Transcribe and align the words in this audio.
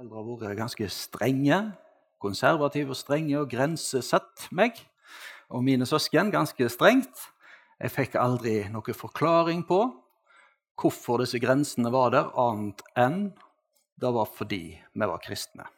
foreldre 0.00 0.16
har 0.16 0.48
vært 0.48 0.56
ganske 0.56 0.86
strenge, 0.88 1.56
konservative 2.24 2.94
og 2.94 2.96
strenge 2.96 3.34
og 3.36 3.50
grensesatt 3.52 4.46
meg 4.56 4.78
og 5.52 5.60
mine 5.66 5.84
søsken 5.84 6.30
ganske 6.32 6.68
strengt. 6.72 7.26
Jeg 7.76 7.92
fikk 7.92 8.16
aldri 8.16 8.62
noen 8.72 8.96
forklaring 8.96 9.60
på 9.68 9.82
hvorfor 10.80 11.20
disse 11.20 11.36
grensene 11.42 11.92
var 11.92 12.14
der, 12.14 12.30
annet 12.32 12.80
enn 12.96 13.18
det 14.00 14.12
var 14.16 14.30
fordi 14.32 14.62
vi 14.80 15.10
var 15.10 15.20
kristne. 15.20 15.68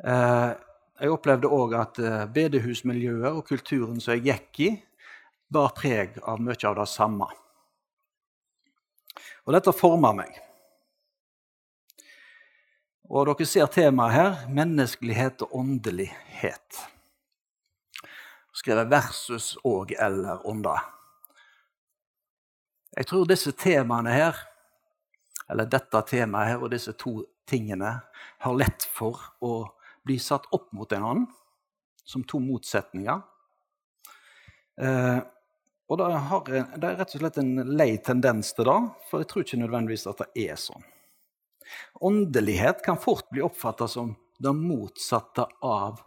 Eh, 0.00 0.54
jeg 0.96 1.12
opplevde 1.12 1.52
òg 1.52 1.76
at 1.76 2.00
eh, 2.00 2.24
bedehusmiljøet 2.32 3.34
og 3.34 3.44
kulturen 3.44 4.00
som 4.00 4.16
jeg 4.16 4.24
gikk 4.30 4.62
i, 4.64 4.70
bar 5.52 5.76
preg 5.76 6.16
av 6.24 6.40
mye 6.40 6.56
av 6.64 6.80
det 6.80 6.88
samme. 6.88 7.28
Og 9.44 9.52
dette 9.58 9.76
forma 9.76 10.16
meg. 10.16 10.40
Og 13.12 13.28
dere 13.28 13.46
ser 13.46 13.68
temaet 13.68 14.14
her 14.16 14.44
menneskelighet 14.48 15.42
og 15.44 15.58
åndelighet. 15.60 16.78
Skrevet 18.54 18.88
versus 18.88 19.54
og 19.66 19.92
eller 19.92 20.40
ånda. 20.48 20.78
Jeg 22.96 23.10
tror 23.10 23.26
disse 23.28 23.52
temaene 23.58 24.14
her, 24.14 24.38
eller 25.50 25.68
dette 25.68 26.00
temaet 26.08 26.54
her 26.54 26.62
og 26.62 26.72
disse 26.72 26.94
to 26.96 27.18
tingene 27.50 27.98
har 28.40 28.56
lett 28.56 28.86
for 28.94 29.20
å 29.44 29.66
bli 30.06 30.16
satt 30.22 30.46
opp 30.54 30.70
mot 30.72 30.92
en 30.92 31.04
annen 31.04 31.28
som 32.04 32.24
to 32.24 32.40
motsetninger. 32.40 33.20
Eh, 34.80 35.20
og 35.88 36.00
det, 36.00 36.08
det, 36.80 36.88
er 36.88 36.98
rett 37.02 37.14
og 37.18 37.20
slett 37.20 37.38
en 37.42 37.54
lei 37.76 37.90
tendens 38.04 38.54
til 38.56 38.68
det, 38.68 38.80
for 39.10 39.20
jeg 39.20 39.28
tror 39.30 39.44
ikke 39.44 39.60
nødvendigvis 39.60 40.06
at 40.08 40.24
det 40.24 40.48
er 40.48 40.60
sånn. 40.60 40.93
Åndelighet 42.04 42.82
kan 42.84 42.98
fort 43.00 43.30
bli 43.30 43.42
oppfatta 43.42 43.88
som 43.88 44.14
det 44.38 44.52
motsatte 44.52 45.46
av 45.62 46.00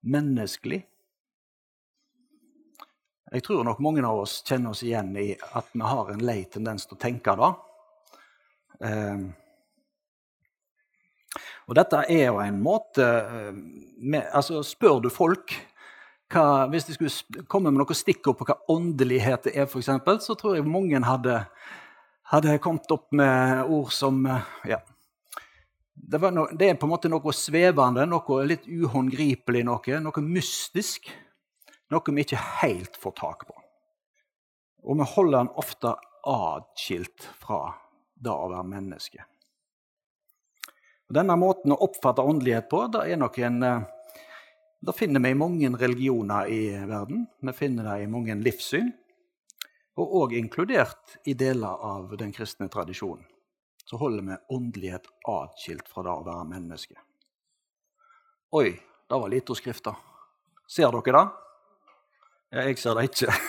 menneskelig. 0.00 0.82
Jeg 3.34 3.42
tror 3.42 3.64
nok 3.66 3.80
mange 3.82 4.04
av 4.06 4.20
oss 4.22 4.38
kjenner 4.46 4.74
oss 4.74 4.84
igjen 4.86 5.14
i 5.18 5.32
at 5.34 5.70
vi 5.72 5.82
har 5.82 6.10
en 6.12 6.22
lei 6.22 6.44
tendens 6.50 6.86
til 6.86 6.94
å 6.96 7.02
tenke 7.02 7.34
det. 7.40 7.50
Eh, 8.86 9.24
og 11.64 11.76
dette 11.78 12.02
er 12.12 12.26
jo 12.28 12.40
en 12.42 12.60
måte 12.62 13.04
eh, 13.04 13.52
med, 13.98 14.26
altså 14.34 14.62
Spør 14.66 15.00
du 15.04 15.08
folk 15.12 15.54
hva, 16.32 16.66
Hvis 16.72 16.88
de 16.88 16.96
skulle 16.96 17.44
komme 17.50 17.70
med 17.70 17.80
noen 17.80 17.96
stikkord 17.96 18.38
på 18.40 18.46
hva 18.48 18.58
åndelighet 18.72 19.48
er, 19.52 19.68
for 19.70 19.80
eksempel, 19.80 20.18
så 20.24 20.36
tror 20.38 20.56
jeg 20.58 20.66
mange 20.66 21.00
hadde, 21.04 21.44
hadde 22.32 22.58
kommet 22.64 22.90
opp 22.94 23.06
med 23.14 23.64
ord 23.70 23.92
som 23.94 24.24
eh, 24.26 24.50
ja, 24.74 24.80
det, 26.04 26.20
no, 26.36 26.46
det, 26.52 26.68
er 26.68 26.78
på 26.80 26.86
en 26.86 26.92
måte 26.92 27.08
noe 27.08 27.32
svevende, 27.36 28.04
noe 28.08 28.40
litt 28.48 28.66
uhåndgripelig, 28.68 29.62
noe, 29.64 30.00
noe 30.04 30.24
mystisk 30.24 31.08
noe 31.94 32.14
vi 32.14 32.24
ikke 32.24 32.40
helt 32.62 32.96
får 33.00 33.14
tak 33.20 33.46
på. 33.48 33.56
Og 34.84 34.98
vi 35.00 35.06
holder 35.14 35.38
den 35.38 35.52
ofte 35.60 35.94
atskilt 36.28 37.28
fra 37.40 37.60
det 38.14 38.32
å 38.32 38.50
være 38.50 38.68
menneske. 38.68 39.24
Og 41.08 41.16
denne 41.18 41.36
måten 41.36 41.74
å 41.74 41.80
oppfatte 41.84 42.24
åndelighet 42.24 42.68
på 42.72 42.86
det 42.92 43.04
er 43.12 43.20
nok 43.20 43.38
en, 43.38 43.62
eh, 43.62 43.84
det 44.84 44.96
finner 44.96 45.20
vi 45.20 45.30
i 45.30 45.40
mange 45.40 45.68
religioner 45.76 46.48
i 46.48 46.62
verden. 46.86 47.26
Vi 47.40 47.52
finner 47.52 47.84
det 47.84 48.02
i 48.02 48.10
mange 48.10 48.34
livssyn, 48.34 48.92
og 49.96 50.14
òg 50.22 50.32
inkludert 50.36 51.18
i 51.24 51.34
deler 51.34 51.76
av 51.80 52.16
den 52.16 52.32
kristne 52.32 52.68
tradisjonen. 52.68 53.24
Så 53.84 53.96
holder 54.00 54.22
vi 54.22 54.36
åndelighet 54.56 55.06
atskilt 55.28 55.88
fra 55.88 56.02
det 56.06 56.12
å 56.12 56.24
være 56.24 56.44
menneske. 56.48 56.96
Oi, 58.56 58.70
det 59.08 59.18
var 59.20 59.28
lite 59.32 59.52
å 59.52 59.58
skrifte. 59.58 59.92
Ser 60.70 60.92
dere 60.94 61.12
det? 61.18 61.24
Ja, 62.54 62.62
jeg 62.68 62.78
ser 62.80 62.94
det 62.96 63.04
ikke. 63.10 63.34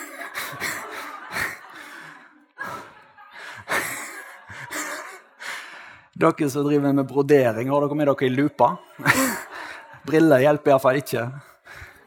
Dere 6.16 6.48
som 6.48 6.64
driver 6.64 6.92
med 6.96 7.06
brodering, 7.06 7.68
har 7.68 7.80
dere 7.84 7.94
med 7.96 8.08
dere 8.08 8.24
i 8.24 8.32
lupa? 8.32 8.70
Briller 10.08 10.40
hjelper 10.40 10.72
iallfall 10.72 10.96
ikke. 11.00 11.26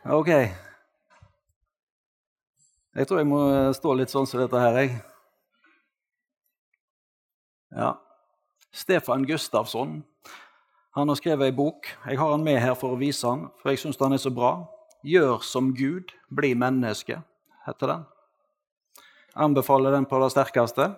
Ok. 0.09 0.31
Jeg 2.97 3.05
tror 3.07 3.21
jeg 3.21 3.29
må 3.29 3.41
stå 3.77 3.93
litt 3.99 4.09
sånn 4.09 4.25
som 4.27 4.41
dette 4.41 4.59
her, 4.59 4.79
jeg. 4.81 4.95
Ja. 7.77 7.91
Stefan 8.71 9.25
Gustavsson 9.25 10.03
han 10.91 11.09
har 11.09 11.15
skrevet 11.15 11.47
ei 11.47 11.55
bok. 11.55 11.85
Jeg 12.05 12.17
har 12.17 12.31
han 12.33 12.43
med 12.43 12.57
her 12.59 12.73
for 12.77 12.95
å 12.95 12.99
vise 12.99 13.27
han, 13.27 13.47
for 13.61 13.71
jeg 13.71 13.79
syns 13.83 13.99
han 14.01 14.15
er 14.15 14.21
så 14.21 14.31
bra. 14.33 14.67
'Gjør 15.05 15.43
som 15.45 15.69
Gud, 15.71 16.11
bli 16.27 16.55
menneske', 16.59 17.21
heter 17.65 17.87
den. 17.87 18.01
Anbefaler 19.35 19.91
den 19.95 20.05
på 20.05 20.19
det 20.19 20.31
sterkeste. 20.33 20.89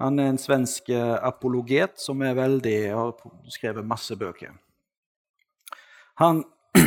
Han 0.00 0.18
er 0.18 0.32
en 0.32 0.38
svensk 0.38 0.88
eh, 0.90 1.18
apologet 1.22 2.00
som 2.00 2.22
er 2.22 2.34
veldig, 2.34 2.78
har 2.90 3.12
skrevet 3.46 3.86
masse 3.86 4.16
bøker. 4.18 4.56
Han 6.18 6.42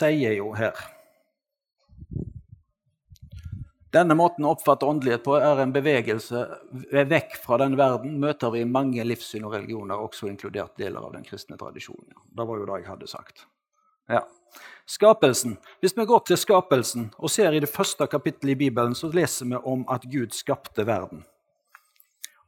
sier 0.00 0.34
jo 0.34 0.50
her 0.58 0.74
Denne 3.90 4.14
måten 4.14 4.46
å 4.46 4.52
oppfatte 4.54 4.86
åndelighet 4.86 5.24
på 5.26 5.34
er 5.40 5.60
en 5.64 5.72
bevegelse 5.74 6.44
vekk 7.10 7.34
fra 7.42 7.58
den 7.58 7.74
verden 7.78 8.20
møter 8.22 8.52
vi 8.54 8.62
i 8.62 8.68
mange 8.68 9.02
livssyn 9.06 9.48
og 9.48 9.56
religioner, 9.56 9.98
også 9.98 10.28
inkludert 10.30 10.76
deler 10.78 11.02
av 11.02 11.16
den 11.16 11.26
kristne 11.26 11.58
tradisjonen. 11.58 12.14
Det 12.30 12.46
var 12.46 12.60
jo 12.60 12.68
det 12.68 12.78
jeg 12.82 12.90
hadde 12.92 13.10
sagt. 13.10 13.46
Ja. 14.10 14.22
Skapelsen. 14.86 15.56
Hvis 15.82 15.96
vi 15.98 16.06
går 16.06 16.22
til 16.26 16.38
skapelsen 16.38 17.10
og 17.18 17.30
ser 17.30 17.54
i 17.54 17.62
det 17.62 17.70
første 17.70 18.06
kapittelet 18.10 18.54
i 18.54 18.60
Bibelen, 18.66 18.94
så 18.94 19.10
leser 19.10 19.50
vi 19.50 19.58
om 19.58 19.84
at 19.90 20.06
Gud 20.10 20.34
skapte 20.34 20.86
verden. 20.86 21.24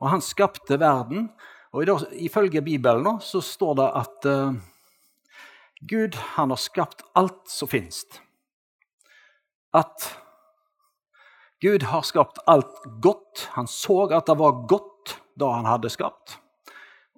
Og 0.03 0.11
han 0.11 0.23
skapte 0.23 0.79
verden, 0.83 1.29
og 1.73 2.07
ifølge 2.19 2.63
Bibelen 2.63 3.19
så 3.23 3.41
står 3.43 3.79
det 3.79 3.91
at 3.99 4.27
uh, 4.27 4.59
Gud 5.91 6.19
han 6.35 6.51
har 6.51 6.61
skapt 6.61 7.03
alt 7.19 7.47
som 7.51 7.71
finnes. 7.71 8.05
At 9.75 10.11
Gud 11.63 11.83
har 11.83 12.03
skapt 12.03 12.39
alt 12.47 12.81
godt. 13.03 13.49
Han 13.55 13.69
så 13.71 14.03
at 14.11 14.27
det 14.27 14.35
var 14.39 14.65
godt 14.67 15.17
da 15.39 15.53
han 15.55 15.69
hadde 15.71 15.91
skapt. 15.91 16.39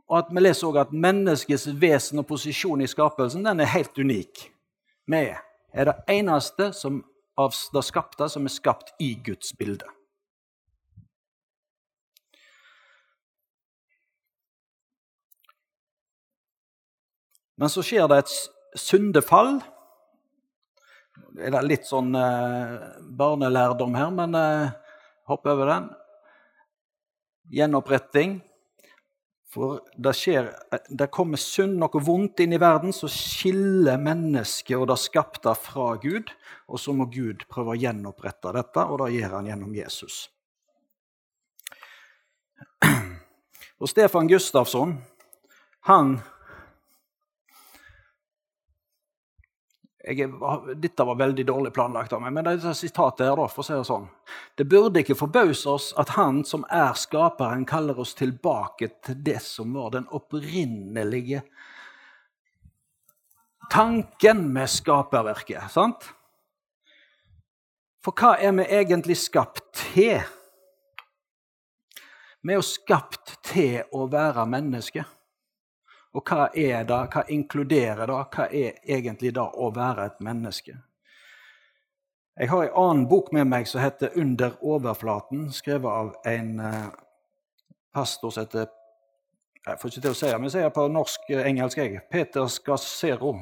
Og 0.08 0.18
at 0.18 0.26
Vi 0.30 0.40
leser 0.40 0.66
også 0.68 0.80
at 0.80 0.92
menneskets 0.92 1.68
vesen 1.80 2.18
og 2.18 2.26
posisjon 2.26 2.80
i 2.80 2.86
skapelsen 2.86 3.44
den 3.44 3.60
er 3.60 3.72
helt 3.72 3.98
unik. 3.98 4.50
Vi 5.06 5.24
er 5.72 5.84
det 5.84 5.94
eneste 6.08 6.72
som, 6.72 7.04
av 7.38 7.54
det 7.72 7.84
skapte 7.84 8.28
som 8.28 8.44
er 8.44 8.52
skapt 8.52 8.92
i 9.00 9.14
Guds 9.24 9.56
bilde. 9.56 9.88
Men 17.56 17.70
så 17.70 17.82
skjer 17.86 18.08
det 18.10 18.18
et 18.24 18.34
syndefall 18.76 19.62
er 21.38 21.66
litt 21.66 21.86
sånn 21.88 22.14
eh, 22.18 22.74
barnelærdom 23.18 23.94
her, 23.98 24.10
men 24.14 24.34
eh, 24.38 24.72
hopp 25.30 25.46
over 25.50 25.70
den. 25.70 25.88
Gjenoppretting. 27.54 28.38
For 29.54 29.84
det 29.94 30.16
skjer 30.18 30.48
Det 30.90 31.06
kommer 31.14 31.38
synd, 31.38 31.76
noe 31.78 32.00
vondt 32.02 32.40
inn 32.42 32.56
i 32.56 32.58
verden, 32.58 32.90
så 32.90 33.06
skiller 33.10 34.00
mennesket 34.02 34.74
og 34.74 34.88
det 34.90 34.98
skapte 34.98 35.54
fra 35.54 35.92
Gud. 36.02 36.32
Og 36.66 36.80
så 36.82 36.94
må 36.96 37.06
Gud 37.12 37.46
prøve 37.50 37.74
å 37.74 37.78
gjenopprette 37.78 38.54
dette, 38.56 38.86
og 38.88 39.04
det 39.04 39.14
gjør 39.14 39.38
han 39.38 39.50
gjennom 39.52 39.74
Jesus. 39.76 40.24
Og 43.80 43.90
Stefan 43.90 44.30
Gustafsson 44.30 44.96
han 45.84 46.16
jeg, 50.04 50.28
dette 50.82 51.04
var 51.08 51.16
veldig 51.16 51.46
dårlig 51.48 51.72
planlagt 51.72 52.12
av 52.12 52.20
meg, 52.20 52.34
men 52.36 52.44
det 52.44 52.58
er 52.58 52.76
sitatet 52.76 53.24
her, 53.24 53.38
da, 53.38 53.46
for 53.48 53.62
å 53.62 53.66
si 53.66 53.76
det 53.76 53.86
sånn 53.88 54.08
Det 54.58 54.66
burde 54.68 55.00
ikke 55.00 55.16
forbause 55.16 55.70
oss 55.70 55.86
at 56.00 56.12
Han 56.18 56.42
som 56.44 56.66
er 56.68 56.92
skaperen, 56.98 57.64
kaller 57.68 57.98
oss 58.00 58.12
tilbake 58.18 58.90
til 59.06 59.22
det 59.24 59.40
som 59.44 59.72
var 59.76 59.94
den 59.96 60.08
opprinnelige 60.12 61.44
tanken 63.72 64.52
med 64.52 64.70
skaperverket. 64.70 65.70
sant? 65.72 66.04
For 68.04 68.12
hva 68.12 68.34
er 68.36 68.52
vi 68.52 68.66
egentlig 68.68 69.16
skapt 69.16 69.62
til? 69.80 70.20
Vi 72.44 72.52
er 72.52 72.60
jo 72.60 72.66
skapt 72.66 73.38
til 73.48 73.80
å 73.96 74.04
være 74.12 74.44
mennesker. 74.44 75.08
Og 76.14 76.22
hva 76.22 76.48
er 76.54 76.84
det? 76.86 76.98
Hva 77.10 77.24
inkluderer 77.28 78.06
det? 78.06 78.18
Hva 78.34 78.46
er 78.46 78.76
egentlig 78.86 79.34
det 79.34 79.44
å 79.44 79.70
være 79.74 80.06
et 80.06 80.20
menneske? 80.22 80.76
Jeg 82.34 82.50
har 82.50 82.64
en 82.64 82.78
annen 82.82 83.08
bok 83.10 83.32
med 83.32 83.46
meg 83.46 83.66
som 83.70 83.80
heter 83.80 84.10
'Under 84.14 84.56
overflaten', 84.62 85.52
skrevet 85.52 85.90
av 85.90 86.14
en 86.26 86.60
eh, 86.60 86.88
pastor 87.94 88.30
som 88.30 88.42
heter 88.42 88.66
Jeg 89.66 89.78
får 89.80 89.90
ikke 89.90 90.00
til 90.00 90.10
å 90.10 90.14
si 90.14 90.26
det, 90.26 90.38
men 90.38 90.44
jeg 90.44 90.52
sier 90.52 90.68
på 90.68 90.88
norsk-engelsk 90.88 91.78
jeg. 91.78 92.00
Peter 92.10 92.46
Scassero. 92.46 93.38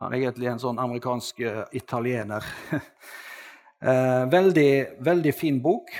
Han 0.00 0.12
er 0.12 0.18
egentlig 0.18 0.48
en 0.50 0.58
sånn 0.58 0.78
amerikansk 0.78 1.40
uh, 1.40 1.62
italiener. 1.72 2.44
veldig, 4.36 4.72
veldig 4.98 5.34
fin 5.34 5.62
bok. 5.62 5.92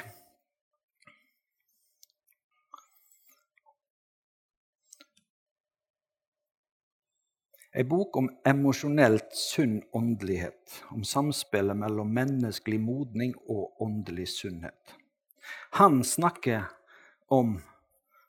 Ei 7.76 7.84
bok 7.84 8.16
om 8.16 8.30
emosjonelt 8.48 9.34
sunn 9.36 9.82
åndelighet, 9.92 10.78
om 10.96 11.02
samspillet 11.04 11.76
mellom 11.76 12.08
menneskelig 12.08 12.78
modning 12.80 13.34
og 13.52 13.82
åndelig 13.84 14.30
sunnhet. 14.32 14.94
Han 15.76 16.00
snakker 16.04 16.70
om 17.28 17.58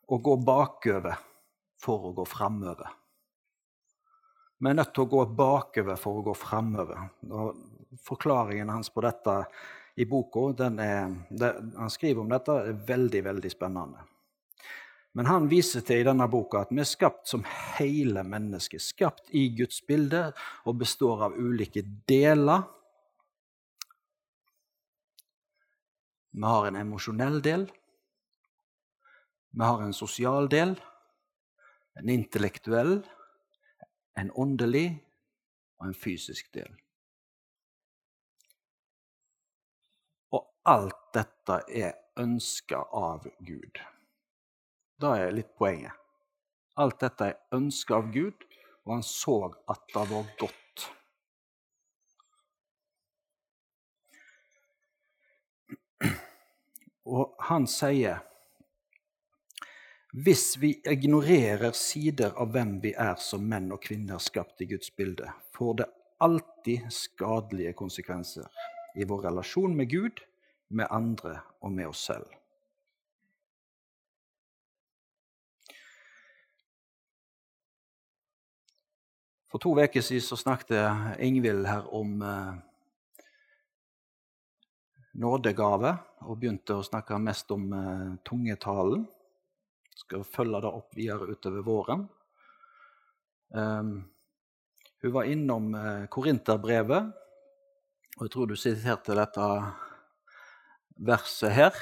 å 0.07 0.19
gå 0.19 0.35
bakover 0.43 1.15
for 1.79 2.09
å 2.09 2.11
gå 2.17 2.25
framover. 2.27 2.91
Vi 4.59 4.67
er 4.67 4.75
nødt 4.81 4.91
til 4.91 5.05
å 5.05 5.11
gå 5.15 5.23
bakover 5.39 5.95
for 6.01 6.19
å 6.19 6.27
gå 6.27 6.35
framover. 6.35 7.07
Forklaringen 8.03 8.75
hans 8.75 8.91
på 8.91 9.05
dette 9.07 9.37
i 9.95 10.09
boka, 10.11 10.49
han 10.59 11.95
skriver 11.95 12.19
om 12.25 12.35
dette, 12.35 12.59
er 12.67 12.85
veldig, 12.91 13.23
veldig 13.31 13.55
spennende. 13.55 14.03
Men 15.17 15.25
han 15.25 15.47
viser 15.49 15.81
til 15.81 16.03
i 16.03 16.05
denne 16.05 16.27
boka 16.29 16.59
at 16.61 16.69
vi 16.69 16.77
er 16.83 16.85
skapt 16.85 17.25
som 17.25 17.41
hele 17.79 18.21
mennesker. 18.21 18.77
Skapt 18.77 19.31
i 19.33 19.47
Guds 19.57 19.79
bilde 19.87 20.27
og 20.69 20.77
består 20.77 21.23
av 21.25 21.39
ulike 21.41 21.81
deler. 22.05 22.67
Vi 26.37 26.45
har 26.45 26.69
en 26.69 26.77
emosjonell 26.83 27.41
del. 27.41 27.65
Vi 29.57 29.65
har 29.65 29.81
en 29.81 29.97
sosial 29.97 30.51
del, 30.53 30.75
en 31.97 32.13
intellektuell, 32.13 32.99
en 34.21 34.31
åndelig 34.37 34.85
og 35.79 35.89
en 35.89 35.97
fysisk 35.97 36.53
del. 36.53 36.69
Og 40.29 40.45
alt 40.77 41.05
dette 41.17 41.61
er 41.73 41.95
ønska 42.21 42.85
av 42.93 43.25
Gud. 43.41 43.87
Da 45.01 45.13
er 45.17 45.33
litt 45.35 45.53
poenget. 45.57 45.93
Alt 46.77 47.01
dette 47.01 47.31
er 47.31 47.57
ønska 47.57 47.97
av 47.97 48.11
Gud, 48.13 48.45
og 48.85 48.93
han 48.97 49.03
så 49.05 49.37
at 49.69 49.83
det 49.93 50.05
var 50.11 50.31
godt. 50.39 50.87
Og 57.07 57.35
han 57.47 57.67
sier 57.71 58.23
hvis 60.17 60.55
vi 60.57 60.71
ignorerer 60.87 61.75
sider 61.77 62.31
av 62.41 62.49
hvem 62.55 62.77
vi 62.81 62.93
er 62.97 63.19
som 63.21 63.43
menn 63.45 63.67
og 63.75 63.83
kvinner 63.83 64.21
skapt 64.23 64.63
i 64.63 64.67
Guds 64.71 64.89
bilde, 64.95 65.29
får 65.53 65.73
det 65.81 65.87
alltid 66.23 66.87
skadelige 66.95 67.75
konsekvenser 67.77 68.47
i 68.97 69.05
vår 69.05 69.27
relasjon 69.27 69.75
med 69.77 69.91
Gud, 69.91 70.23
med 70.73 70.89
andre 70.89 71.37
og 71.61 71.75
med 71.75 71.91
oss 71.91 72.01
selv. 72.09 72.36
For 79.47 79.63
to 79.63 79.71
uker 79.79 80.03
siden 80.03 80.37
snakket 80.37 81.19
Ingvild 81.23 81.67
her 81.67 81.85
om 81.95 82.21
eh, 82.21 82.55
nådegave, 85.23 85.93
og 86.27 86.39
begynte 86.41 86.75
å 86.75 86.83
snakke 86.85 87.19
mest 87.21 87.51
om 87.55 87.69
eh, 87.71 88.09
tungetalen. 88.27 89.05
Skal 89.97 90.27
følge 90.27 90.61
det 90.65 90.73
opp 90.81 90.97
videre 90.97 91.31
utover 91.31 91.63
våren. 91.65 92.03
Um, 93.47 93.93
hun 95.01 95.13
var 95.15 95.29
innom 95.31 95.71
eh, 95.79 96.05
Korinterbrevet, 96.11 97.13
og 98.17 98.25
jeg 98.25 98.33
tror 98.33 98.49
du 98.49 98.57
siterte 98.59 99.15
dette 99.15 99.47
verset 101.07 101.55
her. 101.55 101.79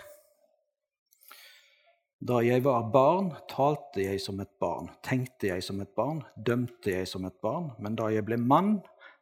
Da 2.26 2.40
jeg 2.42 2.64
var 2.66 2.88
barn, 2.90 3.28
talte 3.52 4.02
jeg 4.02 4.18
som 4.24 4.40
et 4.42 4.50
barn, 4.62 4.88
tenkte 5.06 5.52
jeg 5.52 5.62
som 5.62 5.78
et 5.84 5.92
barn, 5.94 6.24
dømte 6.34 6.90
jeg 6.90 7.06
som 7.10 7.26
et 7.28 7.36
barn, 7.44 7.68
men 7.78 7.98
da 8.00 8.08
jeg 8.10 8.26
ble 8.26 8.40
mann, 8.42 8.80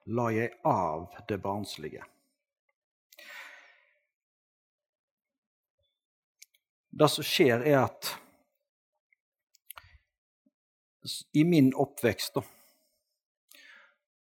la 0.08 0.30
jeg 0.32 0.54
av 0.64 1.10
det 1.28 1.42
barnslige. 1.44 2.06
Det 6.94 7.10
som 7.12 7.28
skjer, 7.28 7.66
er 7.68 7.82
at 7.82 8.14
i 11.36 11.44
min 11.44 11.74
oppvekst 11.76 12.38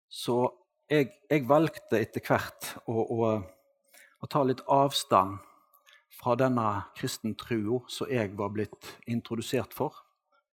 Så 0.08 0.36
jeg, 0.88 1.10
jeg 1.28 1.50
valgte 1.50 2.00
etter 2.00 2.24
hvert 2.24 2.78
å, 2.88 2.94
å, 3.02 3.34
å 4.24 4.30
ta 4.32 4.44
litt 4.48 4.62
avstand 4.72 5.42
fra 6.24 6.38
denne 6.40 6.68
kristentrua 6.96 7.82
som 7.92 8.10
jeg 8.12 8.32
var 8.40 8.54
blitt 8.56 8.94
introdusert 9.12 9.76
for. 9.76 9.98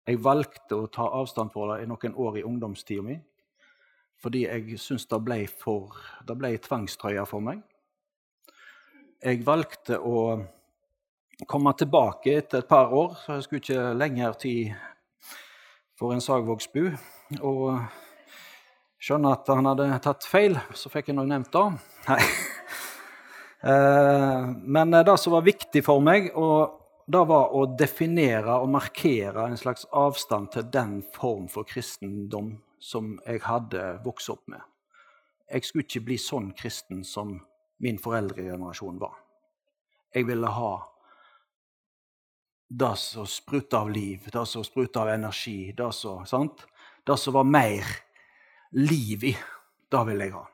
Jeg 0.07 0.19
valgte 0.25 0.75
å 0.75 0.89
ta 0.91 1.07
avstand 1.21 1.53
fra 1.55 1.75
det 1.75 1.85
i 1.85 1.91
noen 1.91 2.17
år 2.19 2.41
i 2.41 2.47
ungdomstida 2.47 3.05
mi. 3.07 3.19
Fordi 4.21 4.45
jeg 4.45 4.79
syntes 4.81 5.07
det 5.09 5.21
ble 5.25 5.45
for 5.49 5.97
Det 6.27 6.37
ble 6.37 6.53
tvangstrøya 6.59 7.25
for 7.29 7.41
meg. 7.41 7.63
Jeg 9.23 9.45
valgte 9.47 9.99
å 10.01 10.41
komme 11.49 11.73
tilbake 11.77 12.37
etter 12.37 12.61
et 12.61 12.69
par 12.69 12.93
år, 12.93 13.17
så 13.21 13.37
jeg 13.37 13.47
skulle 13.47 13.63
ikke 13.65 13.95
lenger 13.97 14.39
tid 14.41 14.75
for 15.97 16.13
en 16.13 16.25
Sagvågsbu. 16.25 16.85
Og 17.41 17.67
skjønne 19.01 19.33
at 19.37 19.49
han 19.53 19.73
hadde 19.73 19.91
tatt 20.05 20.29
feil, 20.29 20.59
så 20.75 20.93
fikk 20.93 21.13
jeg 21.13 21.21
nå 21.21 21.29
nevnt 21.29 21.53
det. 21.53 21.67
Nei. 22.09 22.25
Eh, 23.61 24.51
men 24.63 24.91
det 24.91 25.19
som 25.19 25.33
var 25.33 25.45
viktig 25.45 25.83
for 25.85 26.01
meg, 26.05 26.31
det 27.11 27.23
var 27.29 27.55
å 27.57 27.65
definere 27.77 28.57
og 28.63 28.71
markere 28.73 29.49
en 29.49 29.59
slags 29.59 29.87
avstand 29.97 30.53
til 30.55 30.69
den 30.73 31.01
form 31.17 31.49
for 31.51 31.69
kristendom 31.69 32.55
som 32.81 33.17
jeg 33.27 33.43
hadde 33.45 33.97
vokst 34.05 34.31
opp 34.33 34.45
med. 34.49 34.63
Jeg 35.51 35.67
skulle 35.67 35.89
ikke 35.89 36.07
bli 36.07 36.19
sånn 36.23 36.53
kristen 36.57 37.03
som 37.05 37.35
min 37.83 37.99
foreldregenerasjon 37.99 39.01
var. 39.01 39.19
Jeg 40.15 40.29
ville 40.29 40.53
ha 40.55 40.71
det 42.71 42.93
som 43.03 43.27
spruta 43.27 43.83
av 43.83 43.91
liv, 43.91 44.29
det 44.31 44.47
som 44.47 44.65
spruta 44.65 45.03
av 45.03 45.11
energi, 45.17 45.73
det 45.77 45.91
som, 45.95 46.49
det 47.07 47.19
som 47.19 47.35
var 47.35 47.45
mer 47.45 47.91
liv 48.79 49.27
i. 49.33 49.35
Det 49.91 50.07
ville 50.07 50.29
jeg 50.29 50.37
ha 50.39 50.47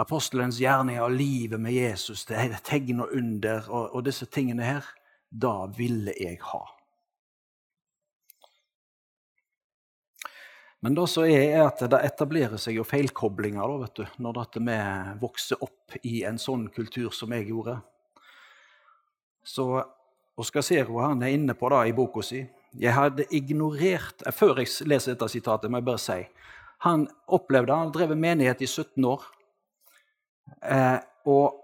apostelens 0.00 0.58
gjerninger 0.60 1.04
og 1.04 1.14
livet 1.14 1.60
med 1.60 1.76
Jesus, 1.76 2.24
det 2.28 2.38
er 2.40 2.58
tegn 2.64 3.04
og 3.04 3.14
under 3.16 3.66
og, 3.68 3.94
og 3.94 4.04
disse 4.06 4.26
tingene 4.32 4.66
her, 4.66 4.86
da 5.30 5.66
ville 5.76 6.14
jeg 6.18 6.40
ha. 6.50 6.62
Men 10.80 10.96
det 10.96 11.06
som 11.12 11.26
er, 11.28 11.42
er 11.52 11.66
at 11.66 11.82
det 11.92 12.00
etablerer 12.08 12.60
seg 12.60 12.78
jo 12.78 12.86
feilkoblinger 12.88 13.60
da, 13.60 13.80
vet 13.82 13.98
du, 14.00 14.04
når 14.24 14.38
vi 14.56 14.76
vokser 15.20 15.60
opp 15.60 15.98
i 16.08 16.22
en 16.24 16.40
sånn 16.40 16.70
kultur 16.72 17.12
som 17.12 17.34
jeg 17.36 17.50
gjorde. 17.50 17.76
Så 19.44 19.66
Oskar 20.40 20.64
Zero 20.64 21.02
er 21.04 21.26
inne 21.28 21.52
på 21.54 21.68
det 21.68 21.82
i 21.90 21.92
boka 21.92 22.24
si. 22.24 22.40
Jeg 22.80 22.94
hadde 22.94 23.26
ignorert 23.34 24.22
Før 24.32 24.60
jeg 24.62 24.70
leser 24.86 25.12
dette 25.12 25.26
sitatet, 25.28 25.68
må 25.68 25.80
jeg 25.80 25.88
bare 25.88 25.98
si 25.98 26.18
Han 26.86 27.08
opplevde 27.26 27.74
han 27.74 27.90
drev 27.92 28.14
menighet 28.16 28.62
i 28.62 28.68
17 28.68 29.04
år. 29.04 29.24
Eh, 30.62 30.98
og 31.30 31.60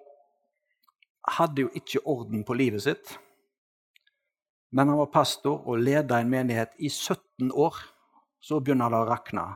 hadde 1.36 1.66
jo 1.66 1.70
ikke 1.74 2.04
orden 2.06 2.44
på 2.46 2.54
livet 2.54 2.84
sitt. 2.86 3.16
Men 4.70 4.88
han 4.88 4.98
var 4.98 5.12
pastor 5.12 5.62
og 5.66 5.80
leda 5.82 6.20
en 6.20 6.30
menighet 6.30 6.74
i 6.78 6.90
17 6.90 7.52
år. 7.52 7.78
Så 8.40 8.60
begynner 8.60 8.92
det 8.92 8.98
å 9.00 9.08
rakne. 9.08 9.46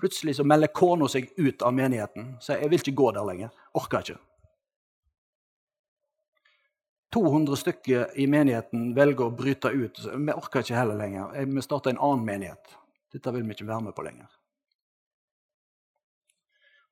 Plutselig 0.00 0.36
så 0.38 0.46
melder 0.46 0.72
kona 0.74 1.08
seg 1.10 1.30
ut 1.36 1.62
av 1.62 1.74
menigheten. 1.74 2.36
Så 2.40 2.58
jeg 2.58 2.70
vil 2.70 2.80
ikke 2.80 2.96
gå 3.00 3.10
der 3.16 3.26
lenger. 3.26 3.50
Orker 3.76 4.04
ikke. 4.04 4.20
200 7.14 7.56
stykker 7.56 8.16
i 8.18 8.24
menigheten 8.26 8.88
velger 8.94 9.28
å 9.28 9.34
bryte 9.34 9.70
ut. 9.70 10.00
Vi 10.02 10.34
orker 10.34 10.64
ikke 10.64 10.78
heller 10.78 10.98
lenger. 10.98 11.36
Vi 11.46 11.62
starter 11.62 11.94
en 11.94 12.00
annen 12.02 12.24
menighet. 12.26 12.74
Dette 13.14 13.30
vil 13.36 13.44
vi 13.46 13.54
ikke 13.54 13.68
være 13.68 13.86
med 13.86 13.94
på 13.94 14.02
lenger. 14.02 14.32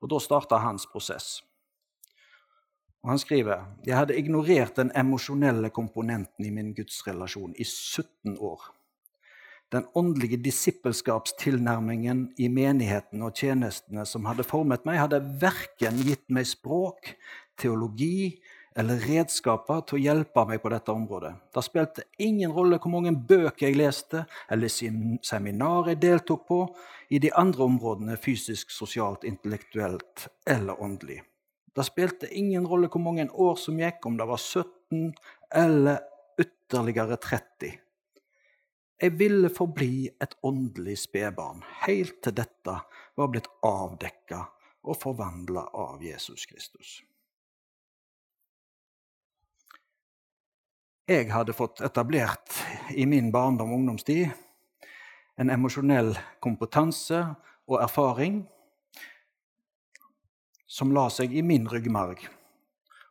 Og 0.03 0.11
Da 0.11 0.19
starter 0.23 0.63
hans 0.63 0.87
prosess. 0.87 1.43
Og 3.03 3.11
Han 3.11 3.19
skriver 3.19 3.65
jeg 3.87 3.99
hadde 3.99 4.19
ignorert 4.19 4.77
den 4.79 4.93
emosjonelle 4.95 5.73
komponenten 5.75 6.47
i 6.47 6.53
min 6.55 6.71
gudsrelasjon 6.77 7.57
i 7.59 7.65
17 7.65 8.39
år. 8.39 8.71
Den 9.73 9.87
åndelige 9.97 10.37
disippelskapstilnærmingen 10.45 12.27
i 12.39 12.49
menigheten 12.49 13.23
og 13.25 13.33
tjenestene 13.35 14.05
som 14.07 14.27
hadde 14.29 14.45
formet 14.45 14.85
meg, 14.85 15.01
hadde 15.01 15.23
verken 15.41 16.03
gitt 16.05 16.27
meg 16.29 16.47
språk, 16.47 17.15
teologi 17.57 18.43
eller 18.77 19.01
redskaper 19.01 19.83
til 19.89 19.99
å 19.99 20.03
hjelpe 20.03 20.45
meg 20.49 20.61
på 20.63 20.71
dette 20.73 20.93
området. 20.93 21.33
Det 21.53 21.65
spilte 21.65 22.07
ingen 22.21 22.53
rolle 22.53 22.79
hvor 22.79 22.93
mange 22.93 23.15
bøker 23.17 23.69
jeg 23.69 23.81
leste, 23.81 24.27
eller 24.53 24.69
seminarer 24.71 25.93
jeg 25.95 26.03
deltok 26.05 26.47
på 26.49 26.63
i 27.13 27.21
de 27.21 27.33
andre 27.33 27.67
områdene 27.67 28.21
fysisk, 28.21 28.71
sosialt, 28.73 29.25
intellektuelt 29.29 30.29
eller 30.47 30.81
åndelig. 30.81 31.23
Det 31.73 31.85
spilte 31.89 32.29
ingen 32.29 32.67
rolle 32.69 32.91
hvor 32.93 33.01
mange 33.01 33.29
år 33.31 33.57
som 33.61 33.79
gikk, 33.81 34.05
om 34.07 34.19
det 34.21 34.27
var 34.29 34.41
17 34.41 35.15
eller 35.57 36.03
ytterligere 36.41 37.17
30. 37.17 37.79
Jeg 39.03 39.19
ville 39.19 39.49
forbli 39.51 40.07
et 40.23 40.37
åndelig 40.47 40.99
spedbarn 41.07 41.65
helt 41.87 42.21
til 42.23 42.37
dette 42.39 42.77
var 43.19 43.31
blitt 43.33 43.49
avdekka 43.67 44.45
og 44.83 44.99
forvandla 44.99 45.65
av 45.75 46.05
Jesus 46.05 46.47
Kristus. 46.47 47.01
Jeg 51.11 51.33
hadde 51.33 51.57
fått 51.57 51.83
etablert 51.83 52.55
i 52.95 53.09
min 53.11 53.33
barndom 53.35 53.73
og 53.73 53.81
ungdomstid 53.81 54.31
en 55.41 55.51
emosjonell 55.51 56.13
kompetanse 56.45 57.25
og 57.67 57.81
erfaring 57.83 58.43
som 60.73 60.93
la 60.97 61.09
seg 61.13 61.35
i 61.37 61.43
min 61.45 61.67
ryggmarg 61.69 62.23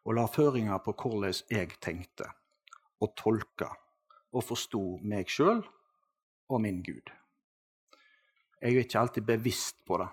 og 0.02 0.16
la 0.18 0.24
føringer 0.26 0.80
på 0.82 0.96
hvordan 0.98 1.36
jeg 1.54 1.76
tenkte 1.84 2.26
og 3.02 3.14
tolka 3.20 3.68
og 4.32 4.46
forsto 4.48 4.82
meg 5.06 5.30
sjøl 5.30 5.62
og 6.50 6.64
min 6.64 6.80
Gud. 6.82 7.12
Jeg 8.62 8.74
er 8.74 8.82
ikke 8.82 9.04
alltid 9.04 9.28
bevisst 9.30 9.86
på 9.86 10.00
det. 10.02 10.10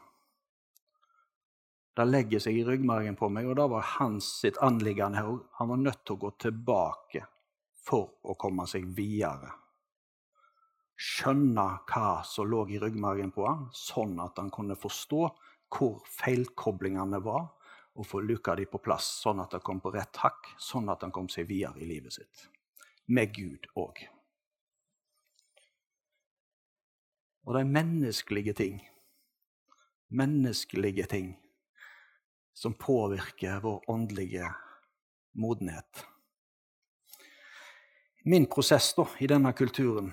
Det 1.96 2.06
legger 2.06 2.42
seg 2.44 2.60
i 2.60 2.66
ryggmargen 2.68 3.16
på 3.18 3.30
meg, 3.32 3.48
og 3.48 3.56
det 3.58 3.66
var 3.72 3.88
hans 3.96 4.28
sitt 4.44 4.60
anliggende 4.62 5.18
her 5.18 5.40
Han 5.58 5.72
var 5.72 5.80
nødt 5.82 6.04
til 6.04 6.14
å 6.14 6.22
gå 6.26 6.30
tilbake 6.44 7.24
for 7.88 8.12
å 8.22 8.36
komme 8.38 8.68
seg 8.70 8.84
videre. 8.94 9.50
Skjønne 10.98 11.66
hva 11.88 12.20
som 12.28 12.46
lå 12.50 12.66
i 12.68 12.78
ryggmargen 12.78 13.32
på 13.34 13.48
han, 13.48 13.68
sånn 13.72 14.18
at 14.20 14.38
han 14.38 14.52
kunne 14.54 14.76
forstå 14.78 15.24
hvor 15.72 16.02
feilkoblingene 16.08 17.20
var, 17.24 17.48
og 17.98 18.06
få 18.06 18.20
luka 18.22 18.54
de 18.54 18.66
på 18.70 18.78
plass, 18.82 19.08
sånn 19.24 19.40
at 19.42 19.56
det 19.56 19.64
kom 19.66 19.80
på 19.82 19.90
rett 19.94 20.20
hakk, 20.22 20.52
sånn 20.62 20.88
at 20.92 21.02
han 21.02 21.14
kom 21.14 21.26
seg 21.32 21.48
videre 21.48 21.82
i 21.82 21.88
livet 21.88 22.14
sitt. 22.14 22.46
Med 23.10 23.32
Gud 23.34 23.66
òg. 23.74 24.04
Og 27.48 27.56
er 27.56 27.64
menneskelige 27.66 28.54
ting, 28.54 28.78
menneskelige 30.14 31.08
ting, 31.10 31.32
som 32.54 32.74
påvirker 32.74 33.62
vår 33.64 33.90
åndelige 33.90 34.50
modenhet. 35.38 36.04
Min 38.28 38.46
prosess 38.50 38.92
da, 38.98 39.06
i 39.18 39.26
denne 39.30 39.54
kulturen 39.56 40.12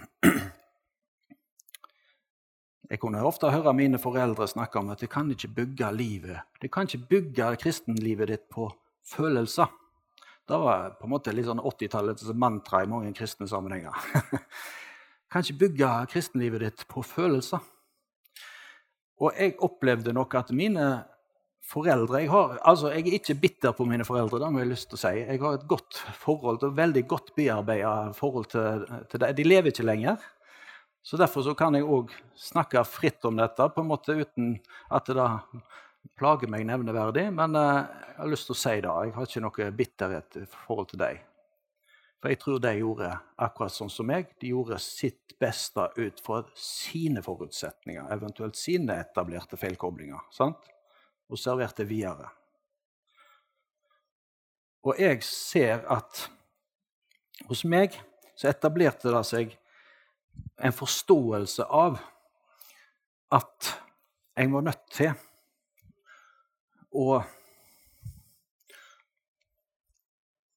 Jeg 2.89 2.99
kunne 3.01 3.23
ofte 3.25 3.49
høre 3.49 3.73
mine 3.73 3.97
foreldre 4.01 4.47
snakke 4.47 4.79
om 4.79 4.91
at 4.93 5.01
de 5.01 5.09
kan 5.09 5.29
ikke 5.33 5.49
bygge 5.55 5.87
livet 5.95 6.61
De 6.61 6.69
kan 6.69 6.85
ikke 6.85 7.07
bygge 7.09 7.55
kristenlivet 7.63 8.29
ditt 8.29 8.45
på 8.53 8.67
følelser. 9.05 9.71
Det 10.45 10.57
var 10.61 10.91
på 10.99 11.07
en 11.07 11.13
måte 11.15 11.33
litt 11.33 11.47
sånn 11.47 11.61
80-tallets 11.61 12.29
mantra 12.37 12.83
i 12.83 12.89
mange 12.89 13.13
kristne 13.17 13.47
sammenhenger. 13.49 13.93
kan 15.31 15.41
ikke 15.41 15.63
bygge 15.65 15.89
kristenlivet 16.13 16.61
ditt 16.61 16.85
på 16.89 17.01
følelser. 17.05 17.63
Og 19.21 19.33
jeg 19.33 19.55
opplevde 19.63 20.13
nok 20.13 20.35
at 20.37 20.53
mine 20.53 20.85
foreldre 21.65 22.21
jeg, 22.21 22.29
har, 22.29 22.57
altså 22.67 22.91
jeg 22.93 23.07
er 23.07 23.17
ikke 23.17 23.37
bitter 23.41 23.73
på 23.73 23.87
mine 23.89 24.05
foreldre. 24.05 24.39
det 24.43 24.51
må 24.53 24.61
Jeg 24.61 24.69
lyst 24.69 24.89
til 24.91 24.99
å 24.99 25.01
si. 25.01 25.13
Jeg 25.23 25.41
har 25.41 25.57
et 25.57 25.67
godt 25.67 26.01
forhold, 26.21 26.61
et 26.61 26.77
veldig 26.77 27.05
godt 27.09 27.31
bearbeida 27.37 28.11
forhold 28.13 28.49
til, 28.53 28.85
til 29.09 29.23
dem. 29.23 29.35
De 29.37 29.47
lever 29.47 29.73
ikke 29.73 29.87
lenger. 29.87 30.21
Så 31.05 31.17
Derfor 31.21 31.43
så 31.45 31.53
kan 31.53 31.75
jeg 31.77 31.85
òg 31.85 32.09
snakke 32.33 32.81
fritt 32.89 33.25
om 33.29 33.37
dette, 33.37 33.67
på 33.69 33.83
en 33.83 33.91
måte 33.91 34.15
uten 34.17 34.55
at 34.89 35.05
det 35.05 35.25
plager 36.17 36.49
meg 36.49 36.63
nevneverdig. 36.65 37.27
Men 37.29 37.53
uh, 37.53 37.85
jeg 37.85 38.17
har 38.17 38.31
lyst 38.31 38.49
til 38.49 38.55
å 38.55 38.57
si 38.57 38.73
det. 38.81 38.93
Jeg 39.05 39.13
har 39.13 39.27
ikke 39.29 39.43
noe 39.43 39.67
bitterhet 39.77 40.37
i 40.41 40.45
forhold 40.49 40.87
til 40.89 41.03
deg. 41.03 41.19
For 42.17 42.33
jeg 42.33 42.39
tror 42.41 42.63
de 42.63 42.71
gjorde 42.79 43.09
akkurat 43.45 43.75
sånn 43.75 43.91
som 43.93 44.09
meg. 44.09 44.31
De 44.41 44.49
gjorde 44.49 44.79
sitt 44.81 45.35
beste 45.37 45.83
ut 45.99 46.23
fra 46.25 46.39
sine 46.57 47.21
forutsetninger, 47.21 48.07
eventuelt 48.15 48.57
sine 48.57 48.95
etablerte 49.03 49.59
feilkoblinger, 49.61 50.23
sant? 50.33 50.71
og 51.29 51.37
serverte 51.41 51.85
videre. 51.89 52.31
Og 54.85 54.97
jeg 55.01 55.21
ser 55.25 55.85
at 55.89 56.23
hos 57.45 57.61
meg 57.69 57.93
så 58.37 58.49
etablerte 58.49 59.13
det 59.13 59.21
seg 59.29 59.53
en 60.57 60.73
forståelse 60.73 61.65
av 61.65 61.97
at 63.35 63.71
jeg 64.35 64.51
var 64.51 64.67
nødt 64.67 64.85
til 64.91 65.15
å 66.95 67.23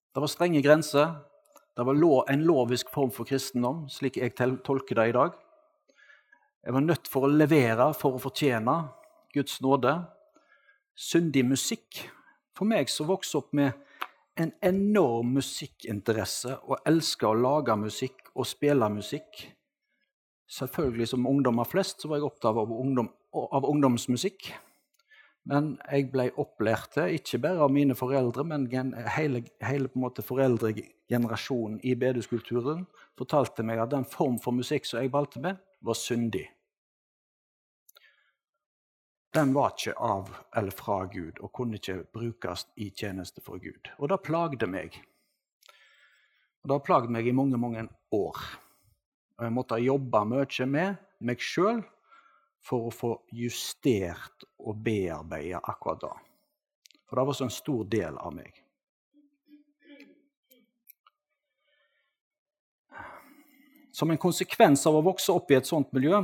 Det 0.08 0.22
var 0.24 0.30
strenge 0.32 0.60
grenser. 0.64 1.12
Det 1.76 1.84
var 1.86 2.30
en 2.32 2.40
lovisk 2.42 2.88
form 2.90 3.10
for 3.14 3.28
kristendom, 3.28 3.84
slik 3.86 4.16
jeg 4.18 4.32
tolker 4.66 4.98
det 4.98 5.04
i 5.08 5.12
dag. 5.14 5.36
Jeg 6.64 6.74
var 6.74 6.82
nødt 6.82 7.06
for 7.06 7.22
å 7.22 7.30
levere 7.30 7.92
for 7.94 8.16
å 8.16 8.22
fortjene 8.22 8.74
Guds 9.30 9.60
nåde. 9.62 9.92
Syndig 10.98 11.44
musikk. 11.46 12.00
For 12.56 12.66
meg 12.66 12.90
som 12.90 13.06
vokste 13.06 13.38
opp 13.38 13.54
med 13.54 13.78
en 14.34 14.50
enorm 14.58 15.36
musikkinteresse 15.38 16.56
og 16.66 16.82
elska 16.88 17.30
å 17.30 17.38
lage 17.38 17.78
musikk 17.78 18.32
og 18.34 18.50
spille 18.50 18.90
musikk, 18.90 19.44
Selvfølgelig 20.48 21.10
som 21.10 21.26
ungdommer 21.28 21.68
flest 21.68 22.02
så 22.02 22.08
var 22.08 22.20
jeg 22.20 22.30
opptatt 22.30 22.56
av, 22.56 22.72
ungdom, 22.72 23.10
av 23.36 23.66
ungdomsmusikk. 23.68 24.50
Men 25.48 25.74
jeg 25.88 26.10
ble 26.12 26.28
opplært 26.40 26.92
til, 26.96 27.14
ikke 27.16 27.40
bare 27.44 27.64
av 27.64 27.72
mine 27.72 27.96
foreldre, 27.96 28.44
men 28.44 28.66
hele, 29.14 29.42
hele 29.64 29.88
foreldregenerasjonen 30.24 31.80
i 31.84 31.94
bedehuskulturen 31.96 32.84
fortalte 33.16 33.64
meg 33.64 33.80
at 33.80 33.92
den 33.94 34.04
form 34.08 34.36
for 34.42 34.56
musikk 34.56 34.88
som 34.88 35.00
jeg 35.00 35.12
valgte 35.12 35.40
med, 35.44 35.60
var 35.84 35.96
syndig. 35.96 36.46
Den 39.36 39.52
var 39.54 39.74
ikke 39.76 39.94
av 40.00 40.30
eller 40.56 40.74
fra 40.74 41.02
Gud 41.12 41.40
og 41.44 41.52
kunne 41.54 41.76
ikke 41.76 42.00
brukes 42.16 42.64
i 42.80 42.88
tjeneste 42.90 43.44
for 43.44 43.60
Gud. 43.60 43.90
Og 44.00 44.08
det 44.08 44.22
plagde 44.24 44.68
meg. 44.68 44.96
Og 46.62 46.70
det 46.70 46.74
har 46.78 46.86
plagd 46.86 47.12
meg 47.12 47.28
i 47.28 47.36
mange, 47.36 47.60
mange 47.60 47.84
år. 48.16 48.40
Og 49.38 49.46
jeg 49.46 49.54
måtte 49.54 49.78
jobbe 49.78 50.24
mye 50.26 50.66
med 50.66 50.96
meg 51.22 51.42
sjøl 51.42 51.82
for 52.64 52.88
å 52.88 52.94
få 52.94 53.10
justert 53.38 54.46
og 54.58 54.80
bearbeide 54.82 55.60
akkurat 55.62 56.02
det. 56.02 56.16
For 57.06 57.16
det 57.16 57.26
var 57.28 57.38
så 57.38 57.46
en 57.46 57.54
stor 57.54 57.84
del 57.88 58.18
av 58.18 58.34
meg. 58.34 58.50
Som 63.94 64.10
en 64.10 64.20
konsekvens 64.20 64.84
av 64.86 64.98
å 64.98 65.06
vokse 65.06 65.32
opp 65.34 65.50
i 65.50 65.58
et 65.58 65.66
sånt 65.66 65.90
miljø 65.96 66.20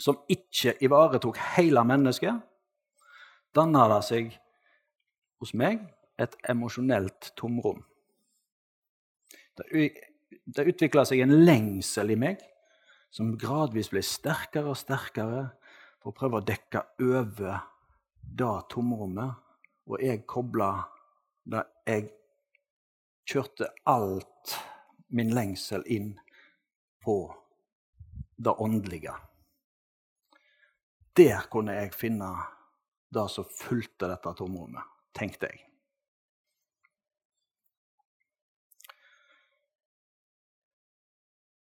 som 0.00 0.20
ikke 0.28 0.76
ivaretok 0.84 1.38
hele 1.54 1.84
mennesket, 1.86 2.38
danna 3.54 3.86
det 3.92 4.00
seg 4.06 4.32
hos 5.40 5.52
meg 5.56 5.82
et 6.20 6.34
emosjonelt 6.50 7.32
tomrom. 7.38 7.82
Det 9.54 9.68
det 10.44 10.66
utvikla 10.70 11.04
seg 11.08 11.22
en 11.24 11.34
lengsel 11.44 12.12
i 12.14 12.18
meg 12.18 12.42
som 13.14 13.34
gradvis 13.38 13.90
ble 13.92 14.02
sterkere 14.02 14.72
og 14.72 14.78
sterkere 14.78 15.44
for 16.02 16.10
å 16.10 16.16
prøve 16.16 16.40
å 16.40 16.46
dekke 16.46 16.82
over 17.04 17.62
det 18.24 18.54
tomrommet. 18.72 19.40
Og 19.86 20.00
jeg 20.02 20.24
kobla 20.28 20.70
det 21.44 21.62
jeg 21.86 22.08
kjørte 23.28 23.68
alt 23.88 24.56
min 25.14 25.30
lengsel 25.36 25.84
inn 25.92 26.14
på 27.04 27.18
det 28.36 28.56
åndelige. 28.58 29.14
Der 31.14 31.46
kunne 31.52 31.76
jeg 31.76 31.94
finne 31.94 32.32
det 33.14 33.28
som 33.30 33.46
fulgte 33.46 34.08
dette 34.10 34.34
tomrommet, 34.34 34.82
tenkte 35.14 35.52
jeg. 35.52 35.62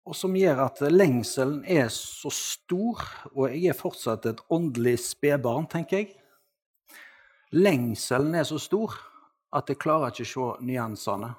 Og 0.02 0.16
som 0.18 0.34
gjør 0.34 0.64
at 0.64 0.80
lengselen 0.90 1.62
er 1.70 1.86
så 1.94 2.30
stor, 2.34 3.02
og 3.36 3.52
jeg 3.52 3.70
er 3.70 3.78
fortsatt 3.78 4.26
et 4.26 4.42
åndelig 4.50 4.96
spedbarn, 5.04 5.68
tenker 5.70 6.02
jeg. 6.02 6.10
Lengselen 7.54 8.34
er 8.34 8.46
så 8.48 8.58
stor 8.58 8.96
at 9.52 9.68
jeg 9.68 9.78
klarer 9.78 10.10
ikke 10.10 10.24
å 10.24 10.48
se 10.56 10.66
nyansene. 10.66 11.30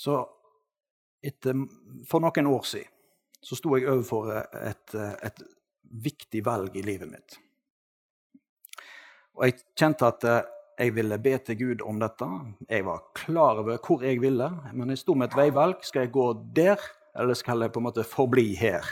Så 0.00 0.16
etter, 1.24 1.56
for 2.08 2.24
noen 2.24 2.50
år 2.50 2.66
siden 2.68 2.96
så 3.40 3.56
sto 3.56 3.72
jeg 3.76 3.88
overfor 3.88 4.34
et, 4.36 4.92
et 4.92 5.38
viktig 6.04 6.42
valg 6.44 6.74
i 6.76 6.84
livet 6.84 7.08
mitt. 7.08 7.38
Og 9.38 9.46
jeg 9.46 9.62
kjente 9.80 10.08
at 10.12 10.26
eh, 10.28 10.48
jeg 10.80 10.94
ville 10.96 11.18
be 11.20 11.34
til 11.44 11.58
Gud 11.60 11.82
om 11.84 11.98
dette. 12.00 12.26
Jeg 12.70 12.86
var 12.86 13.02
klar 13.18 13.58
over 13.60 13.76
hvor 13.84 14.00
jeg 14.04 14.20
ville, 14.22 14.46
men 14.72 14.88
jeg 14.88 15.02
sto 15.02 15.12
med 15.14 15.28
et 15.28 15.36
veivalg. 15.36 15.82
Skal 15.84 16.06
jeg 16.06 16.14
gå 16.14 16.28
der, 16.56 16.80
eller 17.20 17.36
skal 17.36 17.60
jeg 17.60 17.72
på 17.74 17.82
en 17.82 17.88
måte 17.90 18.04
forbli 18.08 18.54
her? 18.56 18.86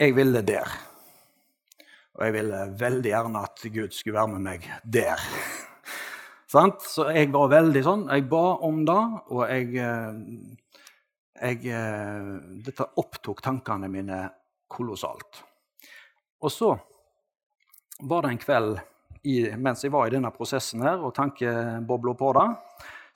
Jeg 0.00 0.16
ville 0.16 0.40
der. 0.40 0.72
Og 2.16 2.24
jeg 2.24 2.36
ville 2.38 2.62
veldig 2.80 3.12
gjerne 3.12 3.44
at 3.44 3.66
Gud 3.74 3.92
skulle 3.92 4.16
være 4.16 4.32
med 4.38 4.46
meg 4.46 4.64
der. 4.84 5.28
Så 6.48 7.10
jeg 7.12 7.28
var 7.36 7.52
veldig 7.52 7.82
sånn. 7.84 8.08
Jeg 8.08 8.24
ba 8.32 8.44
om 8.66 8.80
det, 8.88 9.00
og 9.36 9.44
jeg, 9.52 9.68
eh, 9.84 11.44
jeg 11.44 11.74
eh, 11.76 12.30
Dette 12.64 12.88
opptok 12.98 13.44
tankene 13.44 13.92
mine 13.92 14.22
kolossalt. 14.70 15.44
Og 16.40 16.50
så 16.50 16.72
var 18.00 18.24
det 18.24 18.32
en 18.32 18.40
kveld 18.40 18.80
i, 19.22 19.50
mens 19.56 19.84
jeg 19.84 19.92
var 19.92 20.08
i 20.08 20.14
denne 20.14 20.30
prosessen 20.34 20.84
her, 20.84 21.02
og 21.04 21.14
tankebobla 21.16 22.14
på 22.16 22.32
det, 22.38 22.48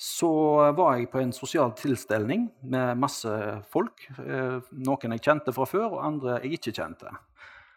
så 0.01 0.31
var 0.75 0.97
jeg 0.99 1.11
på 1.13 1.21
en 1.23 1.33
sosial 1.33 1.73
tilstelning 1.79 2.49
med 2.71 2.99
masse 2.99 3.31
folk. 3.71 4.07
Eh, 4.19 4.59
noen 4.85 5.15
jeg 5.17 5.23
kjente 5.25 5.55
fra 5.55 5.67
før, 5.71 5.87
og 5.95 6.03
andre 6.05 6.41
jeg 6.43 6.59
ikke 6.59 6.75
kjente. 6.81 7.13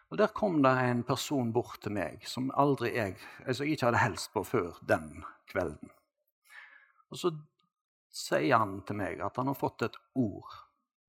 Og 0.08 0.18
Der 0.18 0.32
kom 0.34 0.62
det 0.62 0.72
en 0.88 1.02
person 1.04 1.52
bort 1.52 1.82
til 1.84 1.92
meg 1.92 2.24
som 2.26 2.50
aldri 2.56 2.94
jeg, 2.96 3.16
altså 3.46 3.64
jeg 3.64 3.76
ikke 3.76 3.90
hadde 3.90 4.04
helst 4.04 4.32
på 4.32 4.42
før 4.44 4.78
den 4.88 5.22
kvelden. 5.50 5.92
Og 7.12 7.20
så 7.20 7.32
sier 8.12 8.56
han 8.56 8.80
til 8.88 8.96
meg 8.96 9.20
at 9.24 9.36
han 9.36 9.50
har 9.52 9.58
fått 9.58 9.84
et 9.84 9.98
ord 10.16 10.56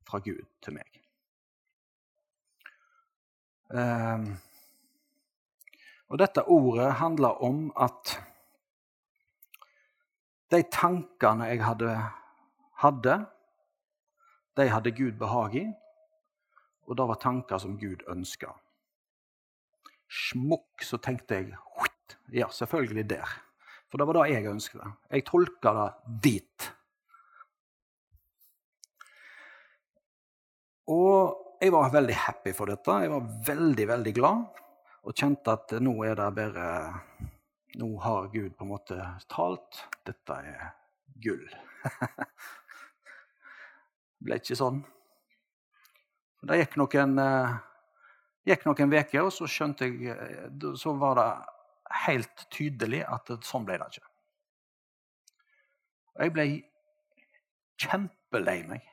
fra 0.08 0.20
Gud 0.24 0.46
til 0.64 0.76
meg. 0.76 1.00
Um, 3.70 4.34
og 6.10 6.18
dette 6.18 6.44
ordet 6.50 6.90
handler 7.00 7.42
om 7.46 7.68
at 7.78 8.16
de 10.50 10.64
tankene 10.74 11.52
jeg 11.52 11.62
hadde, 11.62 11.92
hadde 12.82 13.20
de 14.58 14.66
hadde 14.68 14.92
Gud 14.92 15.20
behag 15.20 15.56
i, 15.56 15.68
og 16.90 16.98
det 16.98 17.06
var 17.12 17.22
tanker 17.22 17.62
som 17.62 17.78
Gud 17.80 18.02
ønska. 18.10 18.50
Smukk, 20.10 20.82
så 20.84 20.98
tenkte 20.98 21.38
jeg 21.38 21.54
Ja, 22.34 22.48
selvfølgelig 22.50 23.10
der. 23.10 23.30
For 23.90 23.98
det 23.98 24.08
var 24.08 24.18
det 24.20 24.34
jeg 24.34 24.50
ønsket. 24.50 24.82
Jeg 25.10 25.26
tolka 25.26 25.74
det 25.74 26.22
dit. 26.24 26.66
Og 30.90 31.58
jeg 31.62 31.72
var 31.74 31.94
veldig 31.94 32.16
happy 32.16 32.54
for 32.54 32.66
dette. 32.70 32.92
Jeg 33.02 33.12
var 33.12 33.30
veldig, 33.46 33.88
veldig 33.88 34.14
glad 34.14 34.60
og 35.04 35.16
kjente 35.16 35.54
at 35.56 35.76
nå 35.82 35.94
er 36.08 36.20
det 36.20 36.30
bare 36.36 36.68
Nå 37.80 37.88
har 38.02 38.32
Gud 38.34 38.56
på 38.58 38.66
en 38.66 38.72
måte 38.72 38.96
talt. 39.30 39.84
Dette 40.04 40.34
er 40.42 40.72
gull. 41.22 41.44
det 41.84 42.24
ble 44.26 44.40
ikke 44.42 44.58
sånn. 44.58 44.80
Det 46.50 46.58
gikk 46.58 46.80
noen 46.82 47.14
uh, 47.22 47.60
gikk 48.50 48.66
noen 48.66 48.96
uker, 48.96 49.22
og 49.22 49.32
så 49.36 49.48
skjønte 49.50 49.86
jeg 49.86 50.16
eh, 50.16 50.68
Så 50.82 50.96
var 50.98 51.20
det 51.20 51.30
helt 52.08 52.46
tydelig 52.54 53.04
at 53.06 53.30
sånn 53.46 53.66
ble 53.68 53.78
det 53.78 53.90
ikke. 53.94 54.08
Jeg 56.20 56.34
ble 56.36 56.46
kjempelei 57.80 58.64
meg. 58.68 58.88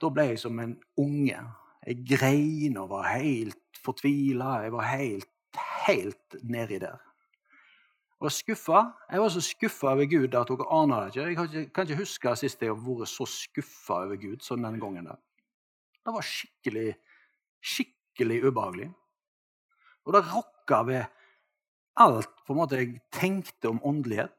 Da 0.00 0.08
ble 0.14 0.30
jeg 0.30 0.40
som 0.40 0.60
en 0.62 0.78
unge. 1.00 1.40
Jeg 1.86 2.02
grein 2.04 2.76
og 2.76 2.90
var 2.90 3.08
helt 3.14 3.80
fortvila. 3.80 4.60
Jeg 4.64 4.72
var 4.74 4.88
helt, 4.90 5.60
helt 5.86 6.36
nedi 6.42 6.80
der. 6.82 6.98
Jeg 8.20 8.26
var 8.26 8.34
skuffa. 8.36 8.80
Jeg 9.10 9.22
var 9.22 9.32
så 9.32 9.40
skuffa 9.40 9.94
over 9.94 10.08
Gud 10.10 10.34
at 10.36 10.52
dere 10.52 10.68
aner 10.76 11.00
det 11.00 11.14
ikke. 11.14 11.26
Jeg 11.26 11.36
kan 11.36 11.48
ikke, 11.48 11.72
kan 11.74 11.88
ikke 11.88 12.02
huske 12.02 12.36
sist 12.36 12.62
jeg 12.62 12.74
har 12.74 12.82
vært 12.84 13.08
så 13.08 13.24
skuffa 13.24 14.02
over 14.04 14.20
Gud 14.20 14.44
som 14.44 14.62
den 14.62 14.80
gangen 14.80 15.08
der. 15.08 15.20
Det 16.04 16.12
var 16.16 16.24
skikkelig, 16.24 16.90
skikkelig 17.64 18.42
ubehagelig. 18.44 18.90
Og 20.04 20.12
det 20.16 20.24
rokka 20.34 20.82
ved 20.88 21.04
alt 22.00 22.32
på 22.46 22.52
en 22.52 22.60
måte 22.60 22.78
jeg 22.80 23.00
tenkte 23.12 23.72
om 23.72 23.80
åndelighet. 23.84 24.36